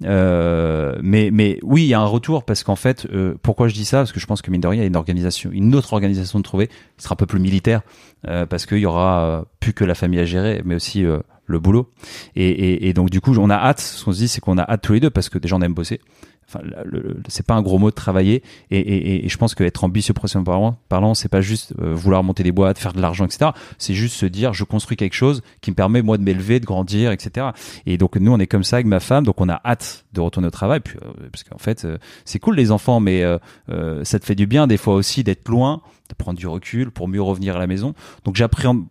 [0.05, 3.07] Euh, mais mais oui, il y a un retour parce qu'en fait,
[3.43, 3.99] pourquoi je dis ça?
[3.99, 5.93] Parce que je pense que mine de rien, il y a une organisation, une autre
[5.93, 7.81] organisation de trouver, qui sera un peu plus militaire
[8.51, 11.90] parce qu'il y aura plus que la famille à gérer, mais aussi euh, le boulot.
[12.36, 13.80] Et, et, donc du coup, on a hâte.
[13.80, 15.60] Ce qu'on se dit, c'est qu'on a hâte tous les deux parce que déjà on
[15.60, 16.00] aime bosser.
[16.46, 16.60] Enfin,
[17.28, 18.42] c'est pas un gros mot de travailler.
[18.70, 22.52] Et, et, je pense qu'être ambitieux professionnellement parlant, c'est pas juste euh, vouloir monter des
[22.52, 23.50] boîtes, faire de l'argent, etc.
[23.78, 26.66] C'est juste se dire, je construis quelque chose qui me permet moi de m'élever, de
[26.66, 27.48] grandir, etc.
[27.86, 30.20] Et donc nous, on est comme ça avec ma femme, donc on a hâte de
[30.20, 31.86] retourner au travail, puis, euh, parce qu'en fait,
[32.24, 33.24] c'est cool les enfants, mais
[34.02, 37.08] ça te fait du bien des fois aussi d'être loin, de prendre du recul pour
[37.08, 37.94] mieux revenir à la maison.
[38.24, 38.84] Donc j'appréhende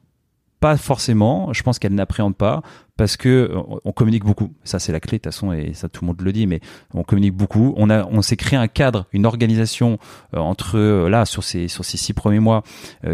[0.64, 2.62] pas forcément, je pense qu'elle n'appréhende pas
[2.96, 4.54] parce que euh, on communique beaucoup.
[4.64, 6.62] Ça c'est la clé de toute façon et ça tout le monde le dit mais
[6.94, 7.74] on communique beaucoup.
[7.76, 10.00] On a on s'est créé un cadre, une organisation
[10.34, 12.64] euh, entre euh, là sur ces sur ces six premiers mois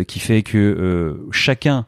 [0.07, 1.87] qui fait que chacun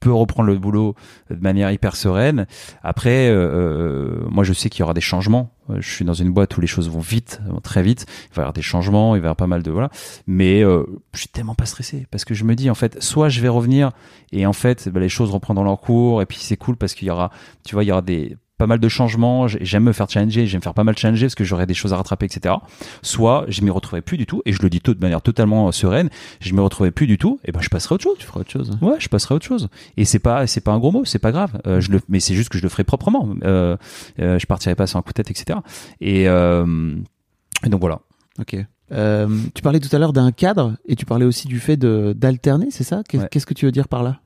[0.00, 0.94] peut reprendre le boulot
[1.30, 2.46] de manière hyper sereine.
[2.82, 5.52] Après, euh, euh, moi je sais qu'il y aura des changements.
[5.70, 8.06] Euh, Je suis dans une boîte où les choses vont vite, très vite.
[8.30, 9.90] Il va y avoir des changements, il va y avoir pas mal de voilà.
[10.26, 13.28] Mais euh, je suis tellement pas stressé parce que je me dis en fait, soit
[13.28, 13.90] je vais revenir
[14.32, 17.08] et en fait bah, les choses reprendront leur cours et puis c'est cool parce qu'il
[17.08, 17.30] y aura,
[17.64, 20.46] tu vois, il y aura des pas mal de changements, J'ai- j'aime me faire challenger,
[20.46, 22.56] j'aime faire pas mal challenger parce que j'aurai des choses à rattraper, etc.
[23.02, 25.68] Soit je m'y retrouverai plus du tout, et je le dis tout de manière totalement
[25.68, 28.16] euh, sereine, je m'y retrouverai plus du tout, et ben je passerai autre chose.
[28.18, 28.76] Tu feras autre chose.
[28.82, 29.68] Ouais, je passerai autre chose.
[29.96, 31.60] Et c'est pas, c'est pas un gros mot, c'est pas grave.
[31.66, 33.28] Euh, je le, mais c'est juste que je le ferai proprement.
[33.44, 33.76] Euh,
[34.20, 35.60] euh, je partirai pas un coup de tête, etc.
[36.00, 38.00] Et, et donc voilà.
[38.40, 38.56] Ok.
[38.90, 42.68] Euh, tu parlais tout à l'heure d'un cadre et tu parlais aussi du fait d'alterner,
[42.70, 43.02] c'est ça?
[43.12, 43.28] Ouais.
[43.30, 44.20] Qu'est-ce que tu veux dire par là?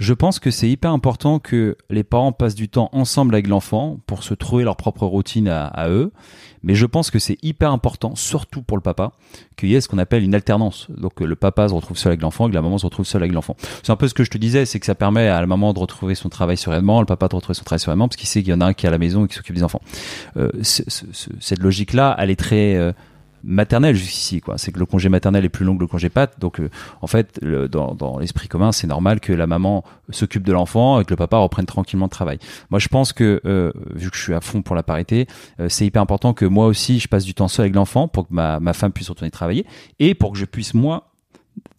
[0.00, 3.98] Je pense que c'est hyper important que les parents passent du temps ensemble avec l'enfant
[4.06, 6.10] pour se trouver leur propre routine à, eux.
[6.62, 9.12] Mais je pense que c'est hyper important, surtout pour le papa,
[9.58, 10.86] qu'il y ait ce qu'on appelle une alternance.
[10.90, 13.22] Donc le papa se retrouve seul avec l'enfant et que la maman se retrouve seule
[13.22, 13.56] avec l'enfant.
[13.82, 15.74] C'est un peu ce que je te disais, c'est que ça permet à la maman
[15.74, 18.42] de retrouver son travail sereinement, le papa de retrouver son travail sereinement, parce qu'il sait
[18.42, 19.82] qu'il y en a un qui est à la maison et qui s'occupe des enfants.
[20.38, 22.92] Euh, ce- ce- ce- cette logique-là, elle est très euh,
[23.44, 24.40] maternelle jusqu'ici.
[24.40, 24.58] quoi.
[24.58, 26.38] C'est que le congé maternel est plus long que le congé patte.
[26.38, 26.70] Donc euh,
[27.02, 31.04] en fait, dans, dans l'esprit commun, c'est normal que la maman s'occupe de l'enfant et
[31.04, 32.38] que le papa reprenne tranquillement le travail.
[32.70, 35.26] Moi, je pense que, euh, vu que je suis à fond pour la parité,
[35.60, 38.28] euh, c'est hyper important que moi aussi, je passe du temps seul avec l'enfant pour
[38.28, 39.66] que ma, ma femme puisse retourner travailler
[39.98, 41.09] et pour que je puisse, moi,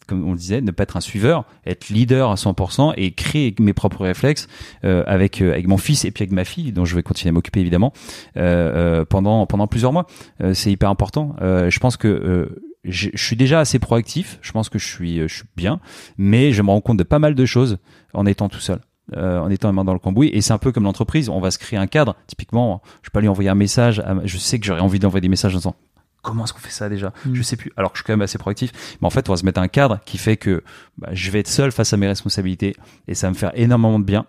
[0.06, 3.54] comme on le disait, ne pas être un suiveur, être leader à 100% et créer
[3.60, 4.48] mes propres réflexes
[4.84, 7.30] euh, avec euh, avec mon fils et puis avec ma fille, dont je vais continuer
[7.30, 7.92] à m'occuper évidemment
[8.36, 10.06] euh, pendant pendant plusieurs mois.
[10.52, 11.36] C'est hyper important.
[11.40, 12.50] Je pense que
[12.84, 14.38] je suis déjà assez proactif.
[14.42, 15.80] Je pense que je suis je suis bien,
[16.18, 17.78] mais je me rends compte de pas mal de choses
[18.14, 18.80] en étant tout seul.
[19.16, 21.50] en étant les mains dans le cambouis et c'est un peu comme l'entreprise on va
[21.50, 24.64] se créer un cadre typiquement je peux pas lui envoyer un message je sais que
[24.66, 25.76] j'aurais envie d'envoyer des messages en disant
[26.22, 27.12] comment est-ce qu'on fait ça déjà?
[27.26, 27.34] Mm.
[27.34, 29.32] je sais plus alors que je suis quand même assez proactif mais en fait on
[29.32, 30.62] va se mettre un cadre qui fait que
[30.98, 32.74] bah, je vais être seul face à mes responsabilités
[33.08, 34.26] et ça va me faire énormément de bien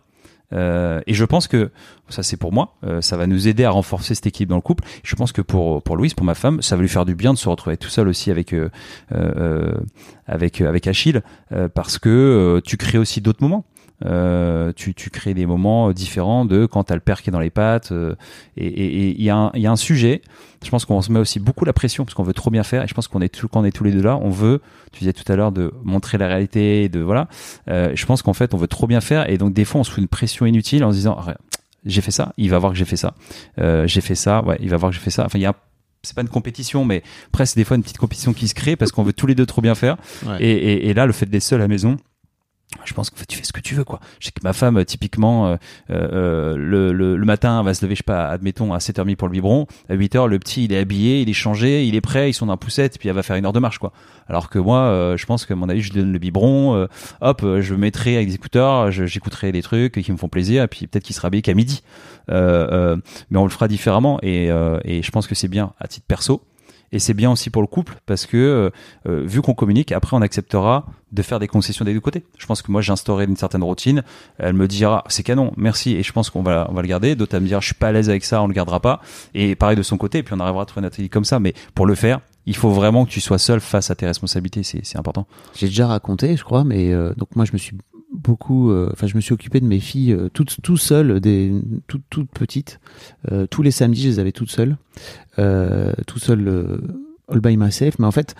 [0.53, 1.71] Euh, et je pense que
[2.09, 4.61] ça c'est pour moi, euh, ça va nous aider à renforcer cette équipe dans le
[4.61, 4.83] couple.
[5.03, 7.33] Je pense que pour pour Louise, pour ma femme, ça va lui faire du bien
[7.33, 8.69] de se retrouver tout seul aussi avec euh,
[9.13, 9.73] euh,
[10.27, 11.21] avec avec Achille,
[11.51, 13.65] euh, parce que tu crées aussi d'autres moments.
[14.05, 17.39] Euh, tu, tu crées des moments différents de quand t'as le père qui est dans
[17.39, 18.15] les pattes euh,
[18.57, 20.21] et il y a un il y a un sujet.
[20.63, 22.83] Je pense qu'on se met aussi beaucoup la pression parce qu'on veut trop bien faire
[22.83, 24.17] et je pense qu'on est tout, quand on est tous les deux là.
[24.21, 27.27] On veut tu disais tout à l'heure de montrer la réalité de voilà.
[27.69, 29.83] Euh, je pense qu'en fait on veut trop bien faire et donc des fois on
[29.83, 31.17] se fout une pression inutile en se disant
[31.85, 33.13] j'ai fait ça il va voir que j'ai fait ça.
[33.59, 35.25] Euh, j'ai fait ça ouais il va voir que j'ai fait ça.
[35.25, 35.53] Enfin il y a
[36.01, 38.91] c'est pas une compétition mais presque des fois une petite compétition qui se crée parce
[38.91, 39.95] qu'on veut tous les deux trop bien faire.
[40.25, 40.37] Ouais.
[40.41, 41.95] et, et, et là le fait d'être seul à la maison
[42.85, 43.99] je pense que tu fais ce que tu veux quoi.
[44.19, 45.55] Je sais que ma femme euh, typiquement euh,
[45.89, 49.27] euh, le, le, matin elle va se lever je sais pas admettons à 7h30 pour
[49.27, 52.29] le biberon, à 8h le petit il est habillé, il est changé, il est prêt,
[52.29, 53.91] ils sont dans un poussette puis elle va faire une heure de marche quoi.
[54.27, 56.87] Alors que moi je pense que à mon avis je lui donne le biberon,
[57.21, 60.87] hop, je mettrai avec des écouteurs, j'écouterai des trucs qui me font plaisir et puis
[60.87, 61.83] peut-être qu'il sera habillé qu'à midi.
[62.29, 64.47] Mais on le fera différemment et,
[64.85, 66.41] et je pense que c'est bien à titre perso.
[66.93, 68.69] Et c'est bien aussi pour le couple parce que euh,
[69.07, 72.23] euh, vu qu'on communique, après on acceptera de faire des concessions des deux côtés.
[72.37, 74.03] Je pense que moi j'ai instauré une certaine routine.
[74.37, 77.15] Elle me dira c'est canon, merci, et je pense qu'on va on va le garder.
[77.15, 79.01] D'autres à me dire je suis pas à l'aise avec ça, on le gardera pas.
[79.33, 81.39] Et pareil de son côté, et puis on arrivera à trouver une atelier comme ça.
[81.39, 84.61] Mais pour le faire, il faut vraiment que tu sois seul face à tes responsabilités.
[84.61, 85.25] C'est c'est important.
[85.55, 87.75] J'ai déjà raconté, je crois, mais euh, donc moi je me suis
[88.13, 88.71] beaucoup.
[88.71, 91.53] euh, Enfin, je me suis occupé de mes filles euh, toutes tout seul, des
[91.87, 92.79] toutes toutes petites.
[93.31, 94.77] Euh, tous les samedis, je les avais toutes seules,
[96.07, 96.81] tout seul,
[97.27, 97.99] all by myself.
[97.99, 98.35] Mais en fait,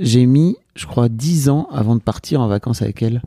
[0.00, 3.22] j'ai mis, je crois, 10 ans avant de partir en vacances avec elles,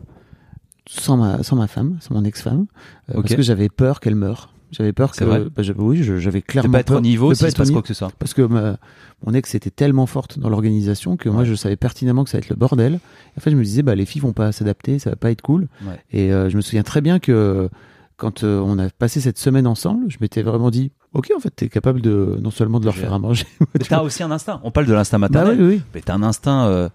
[0.88, 2.66] sans ma sans ma femme, sans mon ex-femme,
[3.12, 4.54] parce que j'avais peur qu'elle meure.
[4.72, 7.34] J'avais peur que, bah, j'avais- oui, j'avais De clairement pas être peur au niveau de
[7.36, 8.11] s'il pas se être passe quoi que ce soit.
[8.20, 8.78] parce que ma-
[9.26, 12.45] mon ex était tellement forte dans l'organisation que moi je savais pertinemment que ça allait
[12.45, 12.93] être le bordel.
[12.95, 15.32] Et en fait, je me disais bah les filles vont pas s'adapter, ça va pas
[15.32, 15.67] être cool.
[15.84, 15.99] Ouais.
[16.11, 17.70] Et euh, je me souviens très bien que
[18.17, 21.49] quand euh, on a passé cette semaine ensemble, je m'étais vraiment dit ok en fait
[21.49, 23.45] t'es capable de non seulement de leur faire à manger.
[23.74, 24.59] Mais t'as aussi un instinct.
[24.63, 25.57] On parle de l'instinct bah maternel.
[25.59, 25.74] oui oui.
[25.78, 25.82] oui.
[25.95, 26.89] Mais t'as un instinct euh,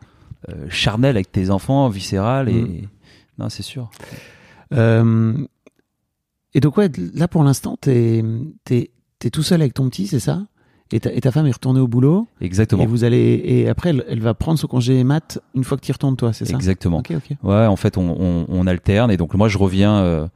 [0.48, 2.62] euh, charnel avec tes enfants, viscéral et.
[2.62, 2.88] Mm.
[3.40, 3.90] Non, c'est sûr.
[4.72, 5.34] Euh,
[6.54, 8.22] et donc ouais là pour l'instant t'es
[9.32, 10.46] tout seul avec ton petit c'est ça?
[10.92, 12.28] Et ta, et ta femme est retournée au boulot?
[12.42, 12.82] Exactement.
[12.82, 15.82] et vous allez et après elle, elle va prendre son congé mat une fois que
[15.82, 16.54] tu y retournes toi c'est ça?
[16.54, 16.98] Exactement.
[16.98, 17.36] Ok ok.
[17.42, 20.28] Ouais, en fait, on, on, on alterne et donc moi je reviens euh,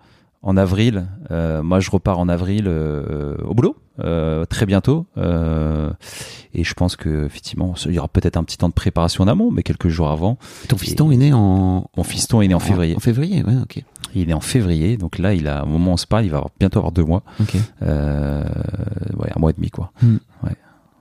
[0.43, 1.07] en avril.
[1.31, 5.07] Euh, moi, je repars en avril euh, au boulot euh, très bientôt.
[5.17, 5.91] Euh,
[6.55, 9.29] et je pense que effectivement, il y aura peut-être un petit temps de préparation en
[9.29, 10.39] amont, mais quelques jours avant.
[10.69, 12.95] Ton fiston est né en Mon fiston est né en février.
[12.97, 13.83] En février, ouais, ok.
[14.15, 16.31] Il est en février, donc là, il a au moment où on se parle, il
[16.31, 17.23] va avoir, bientôt avoir deux mois.
[17.41, 17.57] Ok.
[17.83, 18.43] Euh,
[19.19, 19.93] ouais, un mois et demi quoi.
[20.01, 20.17] Hmm.
[20.45, 20.57] Ouais.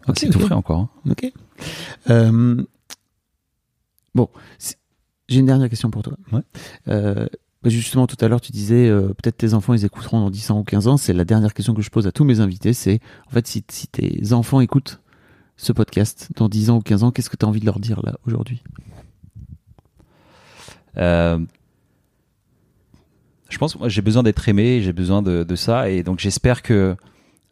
[0.08, 0.80] Ah, c'est tout frais encore.
[0.80, 0.90] hein.
[1.12, 1.32] Ok.
[2.10, 2.64] Euh,
[4.14, 4.30] bon,
[5.30, 6.14] j'ai une dernière question pour toi.
[6.34, 6.42] Ouais.
[7.64, 10.60] Justement, tout à l'heure, tu disais euh, peut-être tes enfants ils écouteront dans 10 ans
[10.60, 10.98] ou 15 ans.
[10.98, 12.74] C'est la dernière question que je pose à tous mes invités.
[12.74, 15.02] C'est en fait, si, tes enfants écoutent
[15.58, 17.80] ce podcast dans 10 ans ou 15 ans, qu'est-ce que tu as envie de leur
[17.80, 18.64] dire là aujourd'hui?
[20.98, 21.40] Euh,
[23.50, 26.96] je pense moi, j'ai besoin d'être aimé, j'ai besoin de, ça, et donc j'espère que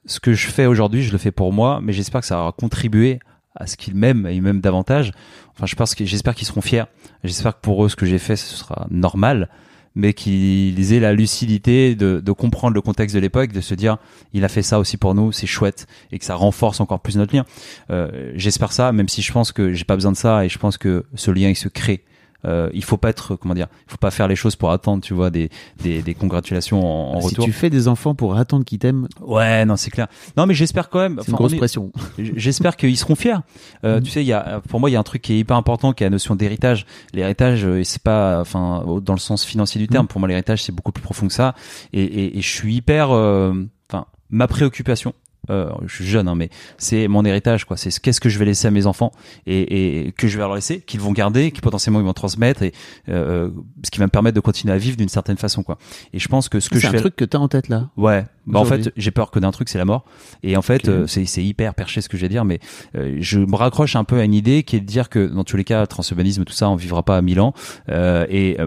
[0.06, 2.52] ce que je fais aujourd'hui, je le fais pour moi, mais j'espère que ça aura
[2.52, 3.20] contribué
[3.56, 5.14] à ce qu'ils m'aiment et m'aiment davantage.
[5.52, 6.84] Enfin, j'espère qu'ils seront fiers.
[7.24, 9.50] J'espère que pour eux, ce que j'ai fait, ce sera normal,
[9.96, 13.98] mais qu'ils aient la lucidité de, de comprendre le contexte de l'époque, de se dire,
[14.34, 17.18] il a fait ça aussi pour nous, c'est chouette, et que ça renforce encore plus
[17.18, 17.46] notre lien.
[17.90, 20.60] Euh, j'espère ça, même si je pense que j'ai pas besoin de ça, et je
[20.60, 22.04] pense que ce lien, il se crée.
[22.46, 25.02] Euh, il faut pas être comment dire il faut pas faire les choses pour attendre
[25.04, 25.50] tu vois des
[25.82, 29.08] des, des congratulations en, en Si retour tu fais des enfants pour attendre qu'ils t'aiment,
[29.22, 31.92] ouais non c'est clair non mais j'espère quand même c'est une grosse est- pression.
[32.18, 33.36] J'espère qu'ils seront fiers.
[33.84, 34.04] Euh, Mhm.
[34.04, 35.56] Tu sais, il y a, pour moi, il y a un truc qui est hyper
[35.58, 36.86] important, qui est la notion d'héritage.
[37.14, 40.04] L'héritage, euh, c'est pas, enfin, dans le sens financier du terme.
[40.06, 40.08] Mhm.
[40.10, 41.56] Pour moi, l'héritage, c'est beaucoup plus profond que ça.
[41.94, 43.54] Et, et, et je suis hyper, euh,
[43.90, 45.14] enfin, ma préoccupation.
[45.50, 47.78] Euh, je suis jeune, hein, mais c'est mon héritage, quoi.
[47.78, 49.12] C'est ce- qu'est-ce que je vais laisser à mes enfants
[49.46, 52.64] et, et que je vais leur laisser, qu'ils vont garder, qui potentiellement ils vont transmettre,
[52.64, 52.74] et
[53.10, 53.50] euh,
[53.84, 55.78] ce qui va me permettre de continuer à vivre d'une certaine façon, quoi.
[56.14, 57.48] Et je pense que ce que C'est je un fais truc que tu as en
[57.48, 57.90] tête là?
[57.98, 60.06] Ouais, bah en fait, j'ai peur que d'un truc, c'est la mort.
[60.44, 60.90] Et en fait, Ok.
[60.90, 62.60] euh, c'est c'est hyper perché ce que je vais dire, mais
[62.96, 65.44] euh, je me raccroche un peu à une idée qui est de dire que dans
[65.44, 67.54] tous les cas, transhumanisme, tout ça, on vivra pas à mille ans.
[67.90, 68.58] Euh, et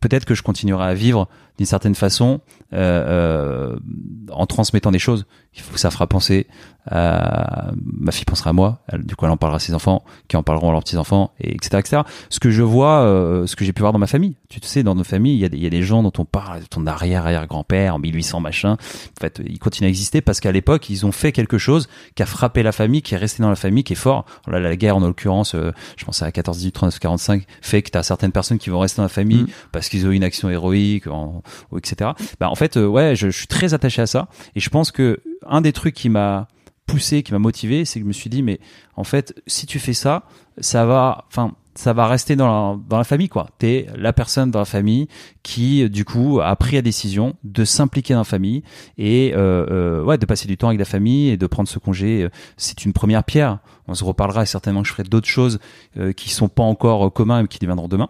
[0.00, 2.40] peut-être que je continuerai à vivre d'une certaine façon
[2.72, 5.26] en transmettant des choses.
[5.54, 6.46] Il faut que ça fera penser.
[6.86, 8.78] À- ma fille pensera à moi.
[8.88, 10.96] Elle- du coup, elle en parlera à ses enfants, qui en parleront à leurs petits
[10.96, 12.02] enfants, et etc., etc.
[12.30, 14.36] Ce que je vois, euh, ce que j'ai pu voir dans ma famille.
[14.48, 16.12] Tu sais, dans nos familles, il y a des, il y a des gens dont
[16.18, 18.72] on parle, ton arrière arrière grand père en 1800 machin.
[18.72, 22.22] En fait, ils continuent à exister parce qu'à l'époque, ils ont fait quelque chose qui
[22.22, 24.24] a frappé la famille, qui est resté dans la famille, qui est fort.
[24.46, 27.90] Là, la guerre, en l'occurrence, euh, je pense à 14, 18, 39, 45, fait que
[27.90, 29.46] t'as certaines personnes qui vont rester dans la famille Mm.
[29.72, 32.12] parce qu'ils ont eu une action héroïque, en- ou etc.
[32.40, 34.28] Bah, en fait, euh, ouais, je, je suis très attaché à ça.
[34.56, 36.48] Et je pense que un des trucs qui m'a
[36.88, 38.58] poussé, qui m'a motivé, c'est que je me suis dit, mais
[38.96, 40.24] en fait, si tu fais ça,
[40.58, 43.46] ça va, enfin, ça va rester dans la, dans la famille, quoi.
[43.58, 45.06] T'es la personne dans la famille
[45.44, 48.64] qui, du coup, a pris la décision de s'impliquer dans la famille
[48.96, 51.78] et, euh, euh, ouais, de passer du temps avec la famille et de prendre ce
[51.78, 52.24] congé.
[52.24, 53.60] Euh, C'est une première pierre.
[53.86, 55.60] On se reparlera et certainement que je ferai d'autres choses
[55.98, 58.08] euh, qui sont pas encore communs et qui deviendront demain.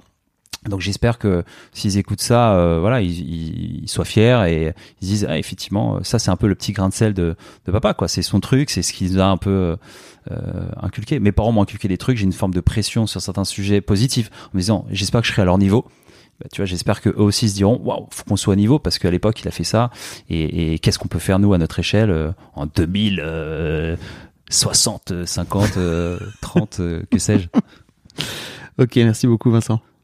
[0.68, 5.26] Donc j'espère que s'ils écoutent ça, euh, voilà, ils, soient fiers et ils se disent
[5.28, 7.36] ah, effectivement euh, ça c'est un peu le petit grain de sel de,
[7.70, 8.08] papa quoi.
[8.08, 9.76] C'est son truc, c'est ce qu'il a un peu
[10.30, 11.20] euh, inculqué.
[11.20, 14.30] Mes parents m'ont inculqué des trucs, j'ai une forme de pression sur certains sujets positifs
[14.46, 15.86] en me disant j'espère que je serai à leur niveau.
[16.40, 18.78] Bah, tu vois, j'espère que eux aussi se diront waouh, faut qu'on soit à niveau
[18.78, 19.90] parce qu'à l'époque il a fait ça
[20.30, 23.96] et, qu'est-ce qu'on peut faire nous à notre échelle en 2000 euh,
[24.50, 27.48] 60, 50, euh, 30, euh, que sais-je?
[28.80, 29.80] Ok, merci beaucoup Vincent.